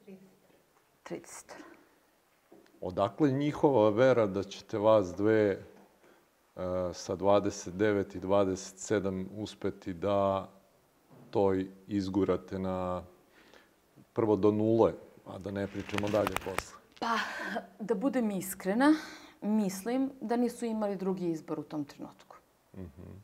[0.07, 0.17] 30.
[1.05, 1.53] 30.
[2.81, 5.65] Odakle njihova vera da ćete vas dve
[6.93, 10.49] sa 29 i 27 uspeti da
[11.31, 11.55] to
[11.87, 13.03] izgurate na
[14.13, 14.93] prvo do nule,
[15.27, 16.77] a da ne pričamo dalje posle?
[17.01, 17.19] Pa,
[17.81, 18.95] da budem iskrena,
[19.43, 22.37] mislim da nisu imali drugi izbor u tom trenutku.
[22.77, 23.15] Mm -hmm.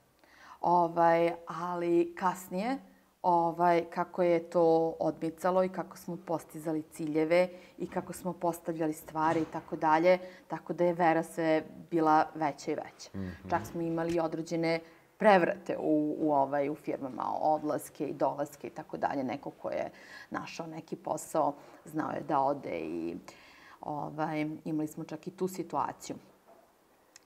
[0.61, 2.79] ovaj, ali kasnije,
[3.23, 7.49] ovaj, kako je to odmicalo i kako smo postizali ciljeve
[7.79, 12.71] i kako smo postavljali stvari i tako dalje, tako da je vera sve bila veća
[12.71, 13.11] i veća.
[13.14, 13.51] Mm -hmm.
[13.51, 14.81] Čak smo imali određene
[15.19, 19.25] prevrate u, u, ovaj, u firmama, odlaske i dolaske i tako dalje.
[19.25, 19.91] Neko ko je
[20.31, 21.55] našao neki posao,
[21.85, 23.16] znao je da ode i
[23.81, 26.16] ovaj, imali smo čak i tu situaciju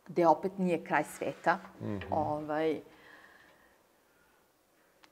[0.07, 1.59] gde opet nije kraj sveta.
[1.81, 2.03] Mm -hmm.
[2.11, 2.81] ovaj,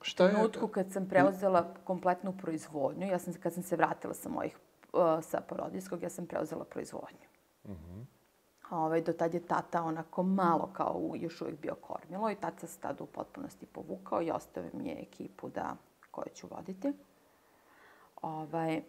[0.01, 0.31] Šta je?
[0.31, 4.59] trenutku kad sam preuzela kompletnu proizvodnju, ja sam, kad sam se vratila sa mojih,
[4.93, 7.29] uh, sa porodijskog, ja sam preuzela proizvodnju.
[7.65, 8.05] Mm -hmm.
[8.71, 12.67] ovaj, do tad je tata onako malo kao u, još uvijek bio kormilo i tata
[12.67, 15.77] se tada u potpunosti povukao i ostavio mi je ekipu da,
[16.11, 16.93] koju ću voditi.
[18.23, 18.83] Ovaj,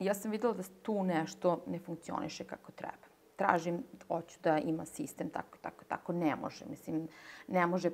[0.00, 5.30] ja sam videla da tu nešto ne funkcioniše kako treba tražim, hoću da ima sistem,
[5.30, 6.64] tako, tako, tako, ne može.
[6.66, 7.08] Mislim,
[7.48, 7.92] ne može, eh,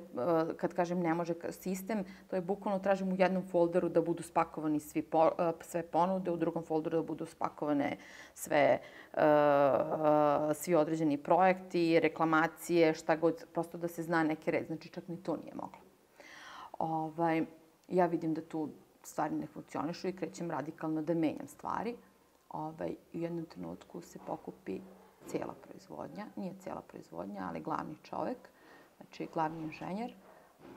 [0.57, 4.79] kad kažem ne može sistem, to je bukvalno tražim u jednom folderu da budu spakovani
[4.79, 7.97] svi po, eh, sve ponude, u drugom folderu da budu spakovane
[8.33, 8.79] sve,
[9.13, 9.21] uh,
[10.53, 14.67] svi određeni projekti, reklamacije, šta god, prosto da se zna neke red.
[14.67, 15.79] Znači, čak ni to nije moglo.
[16.79, 17.45] Ovaj,
[17.87, 18.69] ja vidim da tu
[19.07, 21.95] stvari ne funkcionišu i krećem radikalno da menjam stvari.
[22.49, 24.79] Ovaj, u jednom trenutku se pokupi
[25.27, 28.37] cijela proizvodnja, nije cijela proizvodnja, ali glavni čovek,
[28.97, 30.13] znači glavni inženjer,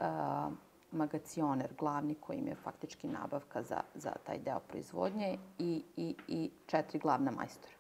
[0.01, 0.53] uh,
[0.93, 6.51] magacioner glavni koji im je faktički nabavka za, za taj deo proizvodnje i, i, i
[6.67, 7.75] četiri glavna majstora.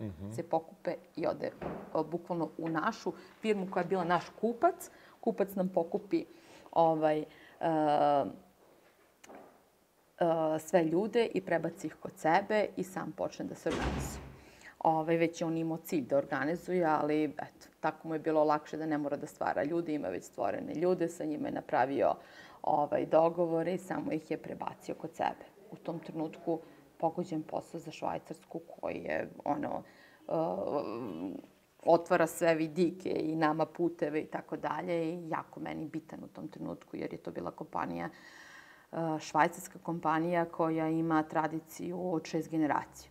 [0.00, 0.32] Mm -hmm.
[0.34, 1.50] se pokupe i ode
[1.94, 4.90] uh, bukvalno u našu firmu koja je bila naš kupac.
[5.20, 6.24] Kupac nam pokupi
[6.72, 7.24] ovaj,
[7.60, 8.32] uh,
[10.58, 14.34] sve ljude i prebaci ih kod sebe i sam počne da se organizuje
[14.84, 18.76] ovaj, već je on imao cilj da organizuje, ali eto, tako mu je bilo lakše
[18.76, 22.14] da ne mora da stvara ljude, ima već stvorene ljude, sa njima je napravio
[22.62, 25.44] ovaj, dogovore i samo ih je prebacio kod sebe.
[25.70, 26.60] U tom trenutku
[26.98, 29.82] pogođen posao za Švajcarsku koji je ono,
[30.28, 31.34] uh,
[31.84, 36.48] otvara sve vidike i nama puteve i tako dalje i jako meni bitan u tom
[36.48, 38.43] trenutku jer je to bila kompanija, uh,
[39.20, 43.10] švajcarska kompanija koja ima tradiciju od šest generacija.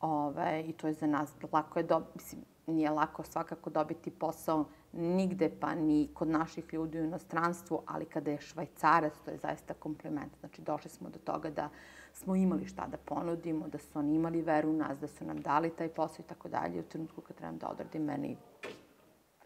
[0.00, 4.64] Ove, I to je za nas, lako je, do, mislim, nije lako svakako dobiti posao
[4.92, 9.74] nigde, pa ni kod naših ljudi u inostranstvu, ali kada je švajcarac, to je zaista
[9.74, 10.32] kompliment.
[10.40, 11.68] Znači, došli smo do toga da
[12.12, 15.40] smo imali šta da ponudimo, da su oni imali veru u nas, da su nam
[15.40, 16.80] dali taj posao i tako dalje.
[16.80, 18.36] U trenutku kad trebam da odradim, meni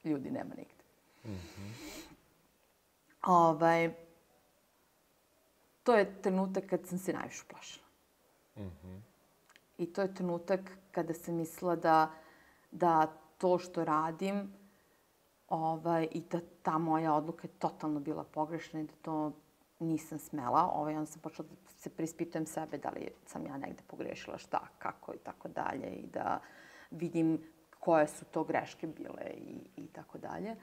[0.04, 0.84] ljudi nema nigde.
[1.24, 1.72] Mm -hmm.
[3.26, 3.94] ovaj,
[5.82, 7.86] to je trenutak kad sam se najviše uplašila.
[8.56, 9.00] Mm -hmm.
[9.78, 10.60] I to je trenutak
[10.90, 12.10] kada sam mislila da,
[12.70, 13.06] da
[13.38, 14.52] to što radim
[15.48, 19.32] ovaj, i da ta moja odluka je totalno bila pogrešna i da to
[19.78, 20.70] nisam smela.
[20.74, 24.60] Ovaj, onda sam počela da se prispitujem sebe da li sam ja negde pogrešila šta,
[24.78, 26.40] kako i tako dalje i da
[26.90, 27.42] vidim
[27.80, 30.56] koje su to greške bile i, i tako dalje.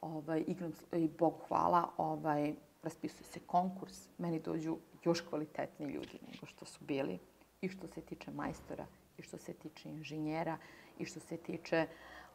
[0.00, 6.46] Ovaj, igram, I Bogu hvala, ovaj, raspisuje se konkurs, meni dođu još kvalitetni ljudi nego
[6.46, 7.18] što su bili
[7.60, 8.86] i što se tiče majstora,
[9.18, 10.58] i što se tiče inženjera,
[10.98, 11.86] i što se tiče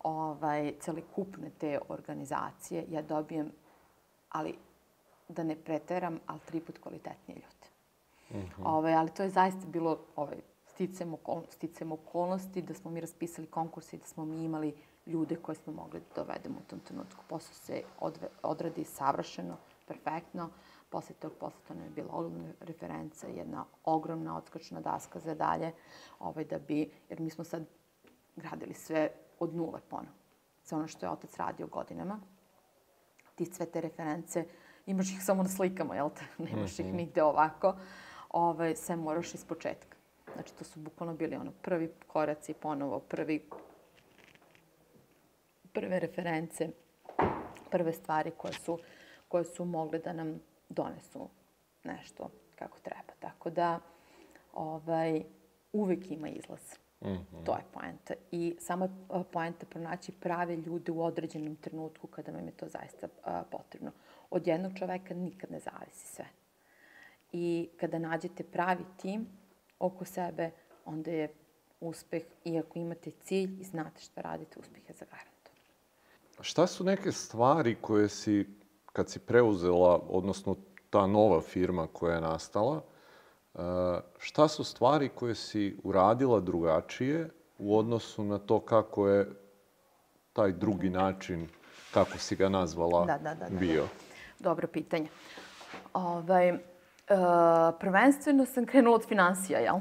[0.04, 2.86] ovaj, celikupne te organizacije.
[2.90, 3.52] Ja dobijem,
[4.30, 4.56] ali
[5.28, 7.68] da ne preteram, ali tri put kvalitetnije ljude.
[8.30, 8.64] Mm -hmm.
[8.66, 13.48] ovaj, ali to je zaista bilo ovaj, sticam, okol, sticam okolnosti da smo mi raspisali
[13.48, 14.76] konkurs i da smo mi imali
[15.06, 17.24] ljude koje smo mogli da dovedemo u tom trenutku.
[17.30, 20.50] Posao se odve, odradi savršeno, perfektno.
[20.90, 25.72] Posle tog posle to nam je bila ogromna referenca, jedna ogromna odskočna daska za dalje,
[26.20, 27.66] ovaj, da bi, jer mi smo sad
[28.36, 29.10] gradili sve
[29.40, 30.16] od nule ponovo.
[30.64, 32.20] Sve ono što je otac radio godinama.
[33.36, 34.46] Ti sve te reference,
[34.86, 36.26] imaš ih samo na slikama, jel te?
[36.44, 36.96] Nemaš ih mhm.
[36.96, 37.76] nigde ovako.
[38.30, 39.98] Ovaj, sve moraš iz početka.
[40.34, 43.50] Znači, to su bukvalno bili ono prvi koraci ponovo, prvi,
[45.74, 46.70] prve reference,
[47.72, 48.80] prve stvari koje su,
[49.28, 51.30] koje su mogle da nam donesu
[51.84, 53.14] nešto kako treba.
[53.20, 53.80] Tako da,
[54.54, 55.24] ovaj,
[55.74, 56.62] uvek ima izlaz.
[57.02, 57.46] Mm -hmm.
[57.46, 58.14] To je poenta.
[58.32, 63.08] I samo je poenta pronaći prave ljude u određenom trenutku kada vam je to zaista
[63.24, 63.92] a, potrebno.
[64.30, 66.26] Od jednog čoveka nikad ne zavisi sve.
[67.32, 69.28] I kada nađete pravi tim
[69.80, 70.52] oko sebe,
[70.86, 71.30] onda je
[71.80, 75.58] uspeh, i ako imate cilj i znate šta radite, uspeh je zagarantovan.
[76.42, 78.46] šta su neke stvari koje si,
[78.98, 80.56] kad si preuzela, odnosno
[80.90, 82.82] ta nova firma koja je nastala,
[83.54, 83.62] uh,
[84.18, 89.30] šta su stvari koje si uradila drugačije u odnosu na to kako je
[90.34, 91.48] taj drugi način,
[91.94, 93.60] kako si ga nazvala, Da, da, da, da.
[93.60, 93.88] bio?
[94.40, 95.08] Dobro pitanje.
[95.94, 96.58] Ovaj, e,
[97.80, 99.76] prvenstveno sam krenula od finansija, jel?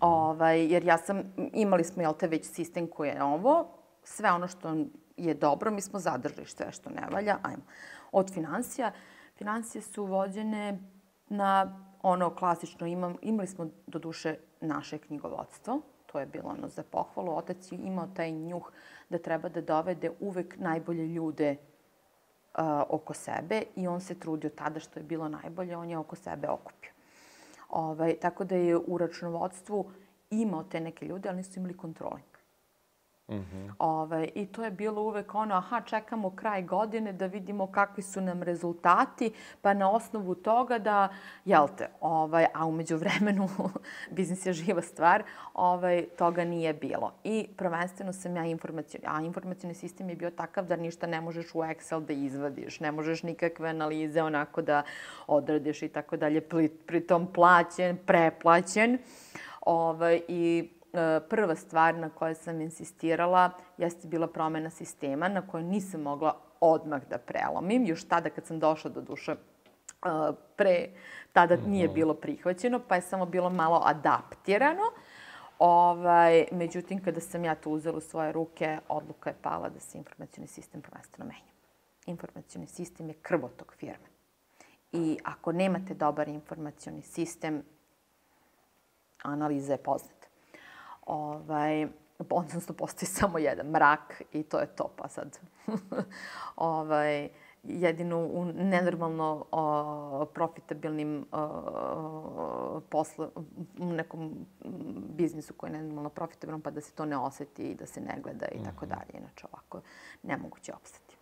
[0.00, 1.22] Ovaj, jer ja sam,
[1.52, 3.68] imali smo, jel te, već sistem koji je ovo,
[4.04, 4.76] sve ono što
[5.16, 7.62] je dobro, mi smo zadržali sve što ne valja, ajmo.
[8.12, 8.92] Od finansija,
[9.36, 10.78] financije su vođene
[11.28, 16.82] na ono klasično, imam, imali smo do duše naše knjigovodstvo, to je bilo ono za
[16.82, 17.36] pohvalu.
[17.36, 18.70] Otac je imao taj njuh
[19.10, 21.56] da treba da dovede uvek najbolje ljude
[22.58, 26.16] uh, oko sebe i on se trudio tada što je bilo najbolje, on je oko
[26.16, 26.90] sebe okupio.
[27.68, 29.90] Ovaj, tako da je u računovodstvu
[30.30, 32.31] imao te neke ljude, ali nisu imali kontroling.
[33.32, 33.72] Mm -hmm.
[33.78, 38.20] Ovaj, I to je bilo uvek ono, aha, čekamo kraj godine da vidimo kakvi su
[38.20, 41.08] nam rezultati, pa na osnovu toga da,
[41.44, 43.48] jel te, ovaj, a umeđu vremenu,
[44.16, 45.22] biznis je živa stvar,
[45.54, 47.12] ovaj, toga nije bilo.
[47.24, 51.54] I prvenstveno sam ja informacijni, a informacijni sistem je bio takav da ništa ne možeš
[51.54, 54.82] u Excel da izvadiš, ne možeš nikakve analize onako da
[55.26, 56.40] odradiš i tako dalje,
[56.86, 58.98] pritom plaćen, preplaćen.
[59.60, 60.70] Ovaj, I
[61.28, 67.02] prva stvar na kojoj sam insistirala jeste bila promena sistema na kojoj nisam mogla odmah
[67.10, 67.86] da prelomim.
[67.86, 69.36] Još tada kad sam došla do duše
[70.56, 70.88] pre,
[71.32, 74.82] tada nije bilo prihvaćeno, pa je samo bilo malo adaptirano.
[75.58, 79.98] Ovaj, međutim, kada sam ja to uzela u svoje ruke, odluka je pala da se
[79.98, 81.52] informacijni sistem prvenstveno menja.
[82.06, 84.12] Informacijni sistem je krvotok firme.
[84.92, 87.62] I ako nemate dobar informacijni sistem,
[89.22, 90.21] analiza je poznata
[91.06, 91.86] ovaj,
[92.30, 95.38] odnosno postoji samo jedan mrak i to je to, pa sad.
[96.56, 97.28] ovaj,
[97.62, 103.28] jedino u nenormalno o, profitabilnim o, posle,
[103.78, 104.46] u nekom
[105.16, 108.18] biznisu koji je nenormalno profitabilan, pa da se to ne oseti i da se ne
[108.22, 108.94] gleda i tako Mhm.
[108.94, 109.10] dalje.
[109.18, 109.80] Inače ovako
[110.22, 111.16] nemoguće opstati.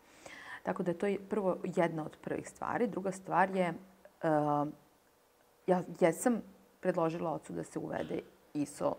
[0.62, 2.86] Tako da je to je prvo jedna od prvih stvari.
[2.86, 3.74] Druga stvar je,
[4.22, 4.68] uh,
[5.66, 6.42] ja jesam
[6.80, 8.20] predložila ocu da se uvede
[8.54, 8.94] ISO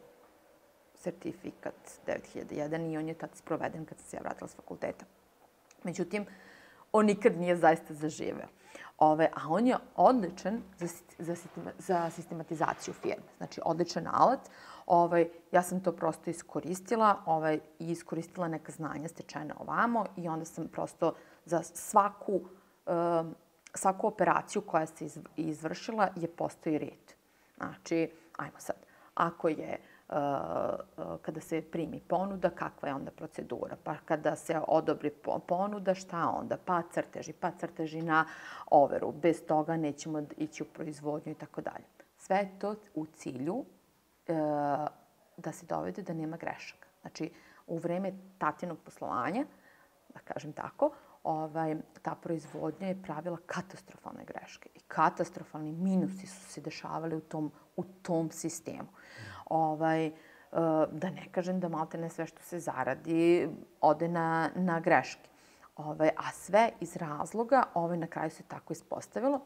[1.03, 5.05] sertifikat 9001 i on je tad sproveden kad sam se ja vratila s fakulteta.
[5.83, 6.25] Međutim,
[6.91, 8.47] on nikad nije zaista zaživeo.
[8.97, 10.87] Ove, a on je odličan za,
[11.19, 11.35] za,
[11.77, 13.23] za sistematizaciju firme.
[13.37, 14.39] Znači, odličan alat.
[14.85, 20.45] Ovaj, ja sam to prosto iskoristila ovaj, i iskoristila neka znanja stečena ovamo i onda
[20.45, 21.13] sam prosto
[21.45, 23.35] za svaku, um,
[23.73, 27.13] svaku operaciju koja se iz, izvršila je postoji red.
[27.57, 28.75] Znači, ajmo sad,
[29.13, 29.79] ako je
[31.21, 35.11] kada se primi ponuda, kakva je onda procedura, pa kada se odobri
[35.47, 38.25] ponuda, šta onda, pa crteži, pa crteži na
[38.69, 41.85] overu, bez toga nećemo ići u proizvodnju i tako dalje.
[42.17, 43.65] Sve to u cilju uh,
[45.37, 46.87] da se dovede da nema grešaka.
[47.01, 47.31] Znači,
[47.67, 49.45] u vreme tatinog poslovanja,
[50.13, 50.91] da kažem tako,
[51.23, 54.69] ovaj, ta proizvodnja je pravila katastrofalne greške.
[54.75, 58.87] I katastrofalni minusi su se dešavali u tom, u tom sistemu.
[59.51, 60.11] Ovaj, e,
[60.91, 63.49] da ne kažem da malte ne sve što se zaradi
[63.81, 65.29] ode na, na greške.
[65.75, 69.41] Ovaj, a sve iz razloga, ovaj, na kraju se tako ispostavilo,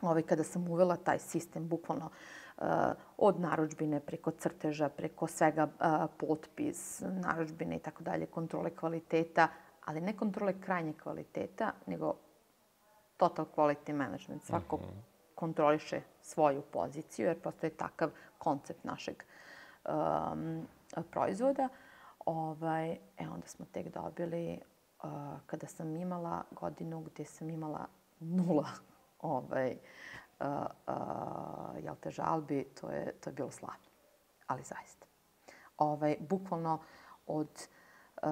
[0.00, 2.64] ovaj, kada sam uvela taj sistem, bukvalno uh,
[3.16, 9.48] od naručbine preko crteža, preko svega uh, potpis, naručbine i tako dalje, kontrole kvaliteta,
[9.84, 12.14] ali ne kontrole krajnje kvaliteta, nego
[13.16, 14.44] total quality management.
[14.44, 15.07] Svako uh -huh.
[15.38, 19.22] Kontroliše svoju poziciju, jer postoje takav koncept našeg
[19.84, 20.66] um,
[21.10, 21.68] proizvoda.
[22.26, 24.60] Ovaj, e, onda smo tek dobili,
[25.02, 25.10] uh,
[25.46, 27.86] kada sam imala godinu gde sam imala
[28.20, 28.68] nula
[29.34, 29.76] ovaj,
[30.40, 30.46] uh,
[30.86, 33.88] uh, jel te, žalbi, to je, to je bilo slavno.
[34.46, 35.06] Ali zaista.
[35.78, 36.78] Ovaj, bukvalno
[37.26, 37.68] od
[38.22, 38.30] uh,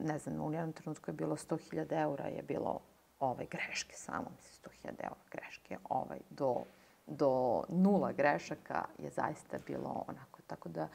[0.00, 2.80] ne znam, u jednom trenutku je bilo 100.000 eura je bilo
[3.22, 6.64] ovaj, greške samo, mislim, 100.000 eura greške, ovaj, do,
[7.06, 10.40] do nula grešaka je zaista bilo onako.
[10.46, 10.88] Tako da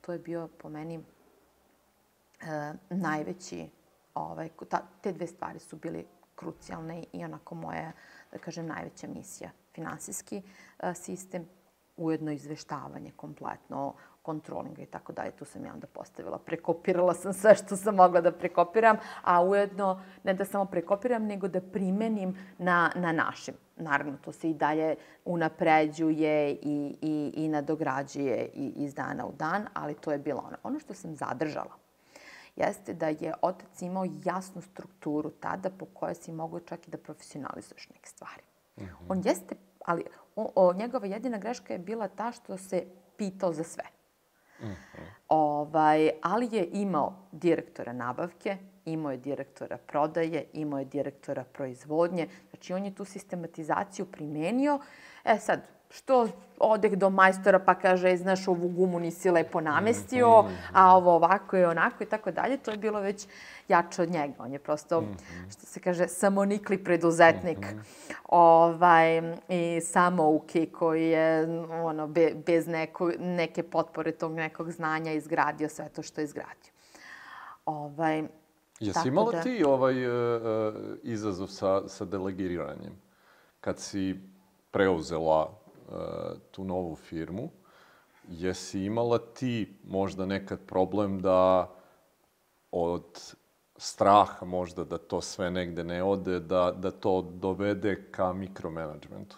[0.00, 0.94] to je bio po meni
[2.40, 3.68] e, najveći,
[4.14, 7.92] ovaj, ta, te dve stvari su bili krucijalne i onako moja,
[8.32, 9.50] da kažem, najveća misija.
[9.74, 10.42] Finansijski
[10.78, 11.48] e, sistem,
[11.96, 13.94] ujedno izveštavanje kompletno,
[14.24, 15.30] kontrolinga i tako dalje.
[15.30, 16.38] Tu sam ja onda postavila.
[16.38, 21.48] Prekopirala sam sve što sam mogla da prekopiram, a ujedno ne da samo prekopiram, nego
[21.48, 23.54] da primenim na, na našim.
[23.76, 29.66] Naravno, to se i dalje unapređuje i, i, i nadograđuje i iz dana u dan,
[29.74, 30.56] ali to je bilo ono.
[30.62, 31.84] Ono što sam zadržala
[32.56, 36.98] jeste da je otac imao jasnu strukturu tada po kojoj si mogao čak i da
[36.98, 38.42] profesionalizuješ neke stvari.
[38.76, 39.06] Mm -hmm.
[39.08, 40.04] On jeste, ali
[40.36, 43.84] o, o, njegova jedina greška je bila ta što se pitao za sve.
[45.28, 52.28] Ovaj, ali je imao direktora nabavke, imao je direktora prodaje, imao je direktora proizvodnje.
[52.50, 54.78] Znači, on je tu sistematizaciju primenio.
[55.24, 55.60] E sad,
[55.94, 56.28] što
[56.58, 61.14] odeh do majstora pa kaže, znaš, ovu gumu nisi lepo namestio, mm, mm, a ovo
[61.14, 63.26] ovako i onako i tako dalje, to je bilo već
[63.68, 64.34] jače od njega.
[64.38, 65.16] On je prosto, mm,
[65.50, 67.58] što se kaže, samonikli preduzetnik.
[68.28, 69.18] Ovaj,
[69.48, 75.88] I samouki koji je ono, be, bez neko, neke potpore tog nekog znanja izgradio sve
[75.88, 76.72] to što je izgradio.
[77.66, 78.24] Ovaj,
[78.80, 79.42] Jesi imala da...
[79.42, 82.92] ti ovaj uh, izazov sa, sa delegiranjem?
[83.60, 84.20] Kad si
[84.70, 85.63] preuzela
[86.50, 87.50] tu novu firmu,
[88.28, 91.70] jesi imala ti možda nekad problem da
[92.70, 93.34] od
[93.76, 99.36] straha možda da to sve negde ne ode, da, da to dovede ka mikromanagementu?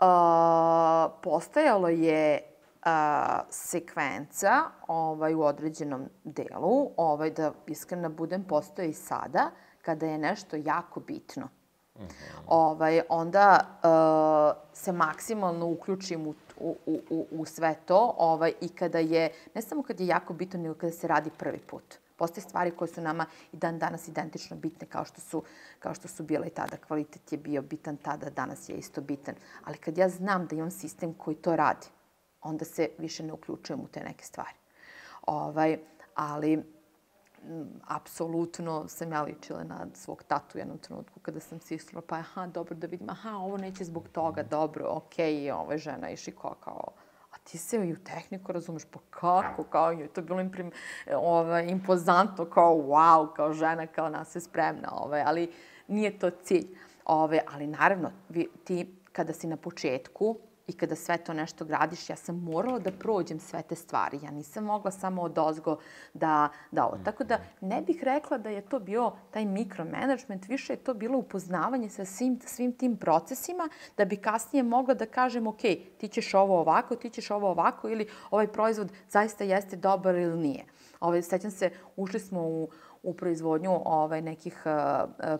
[0.00, 2.40] Uh, postojalo je
[2.82, 9.50] a, sekvenca ovaj, u određenom delu, ovaj, da iskreno budem, postoje i sada,
[9.82, 11.48] kada je nešto jako bitno.
[12.46, 18.98] Ovaj, onda uh, se maksimalno uključim u, u, u, u sve to ovaj, i kada
[18.98, 21.94] je, ne samo kada je jako bitno, nego kada se radi prvi put.
[22.16, 25.42] Postoje stvari koje su nama i dan danas identično bitne kao što su,
[25.78, 26.76] kao što su bile i tada.
[26.76, 29.34] Kvalitet je bio bitan tada, danas je isto bitan.
[29.64, 31.86] Ali kad ja znam da imam sistem koji to radi,
[32.42, 34.56] onda se više ne uključujem u te neke stvari.
[35.26, 35.78] Ovaj,
[36.14, 36.62] ali
[37.86, 42.46] apsolutno sam ja ličila na svog tatu u jednom trenutku kada sam sislila, pa aha,
[42.46, 46.54] dobro da vidim, aha, ovo neće zbog toga, dobro, okej, okay, je žena i šiko
[46.64, 46.92] kao,
[47.30, 50.70] a ti se i u tehniku razumeš, pa kako, kao je to bilo imprim,
[51.14, 55.52] ovaj, impozantno, kao wow, kao žena, kao nas je spremna, ovaj, ali
[55.88, 56.66] nije to cilj.
[57.04, 60.36] Ovaj, ali naravno, vi, ti kada si na početku,
[60.72, 64.18] i kada sve to nešto gradiš, ja sam morala da prođem sve te stvari.
[64.22, 65.76] Ja nisam mogla samo od ozgo
[66.14, 66.98] da, da ovo.
[67.04, 71.18] Tako da ne bih rekla da je to bio taj mikromanagement, više je to bilo
[71.18, 75.60] upoznavanje sa svim, svim tim procesima, da bi kasnije mogla da kažem, ok,
[75.98, 80.38] ti ćeš ovo ovako, ti ćeš ovo ovako, ili ovaj proizvod zaista jeste dobar ili
[80.38, 80.64] nije.
[81.00, 82.68] Ovaj, sećam se, ušli smo u,
[83.02, 84.72] u proizvodnju ovaj, nekih uh,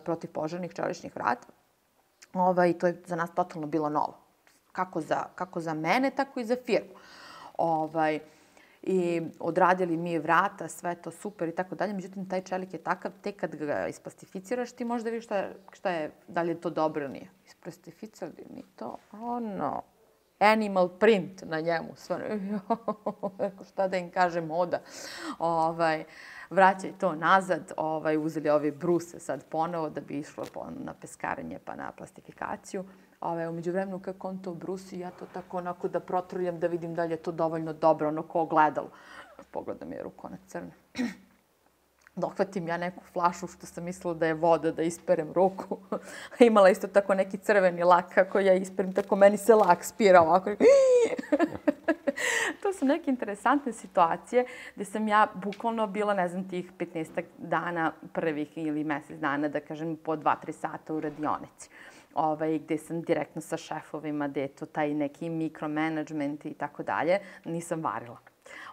[0.05, 1.47] protivpožarnih čeličnih vrata.
[2.33, 4.22] Ovaj, to je za nas totalno bilo novo
[4.73, 6.93] kako za, kako za mene, tako i za firmu.
[7.57, 8.19] Ovaj,
[8.83, 11.93] I odradili mi je vrata, sve to super i tako dalje.
[11.93, 16.11] Međutim, taj čelik je takav, tek kad ga isplastificiraš, ti možda vidiš šta, šta je,
[16.27, 17.29] da li je to dobro ili nije.
[17.47, 19.81] Isplastificirali mi to, ono,
[20.39, 21.89] animal print na njemu.
[21.95, 22.39] Sve,
[23.69, 24.81] šta da im kažem, moda.
[25.39, 26.03] Ovaj,
[26.49, 30.45] vraćaj to nazad, ovaj, uzeli ove bruse sad ponovo da bi išlo
[30.85, 32.85] na peskaranje pa na plastifikaciju.
[33.23, 36.95] Ove, umeđu vremenu kako on to brusi, ja to tako onako da protruljam da vidim
[36.95, 38.89] da li je to dovoljno dobro, ono ko gledalo.
[39.51, 40.71] Pogledam je ruko na crne.
[42.15, 45.77] Dohvatim ja neku flašu što sam mislila da je voda, da isperem ruku.
[46.39, 50.49] Imala isto tako neki crveni lak, kako ja isperim, tako meni se lak spira ovako.
[52.61, 54.45] to su neke interesantne situacije
[54.75, 59.59] gde sam ja bukvalno bila, ne znam, tih 15 dana prvih ili mesec dana, da
[59.59, 61.69] kažem, po 2-3 sata u radionici
[62.13, 67.19] ovaj, gde sam direktno sa šefovima, gde je to taj neki mikromanagement i tako dalje,
[67.45, 68.17] nisam varila.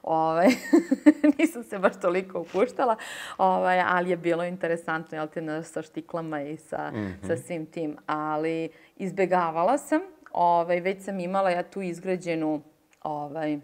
[0.02, 0.46] Ovaj,
[1.38, 2.96] nisam se baš toliko upuštala,
[3.38, 7.26] ovaj, ali je bilo interesantno, jel te, sa štiklama i sa, mm -hmm.
[7.26, 7.96] sa svim tim.
[8.06, 10.00] Ali izbegavala sam,
[10.32, 12.62] ovaj, već sam imala ja tu izgrađenu
[13.02, 13.58] ovaj,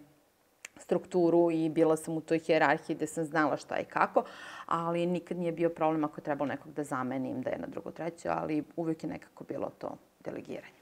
[0.81, 4.23] strukturu i bila sam u toj hjerarhiji gde sam znala šta i kako,
[4.65, 7.91] ali nikad nije bio problem ako je trebalo nekog da zamenim, da je na drugo
[7.91, 10.76] treće, ali uvek je nekako bilo to delegiranje.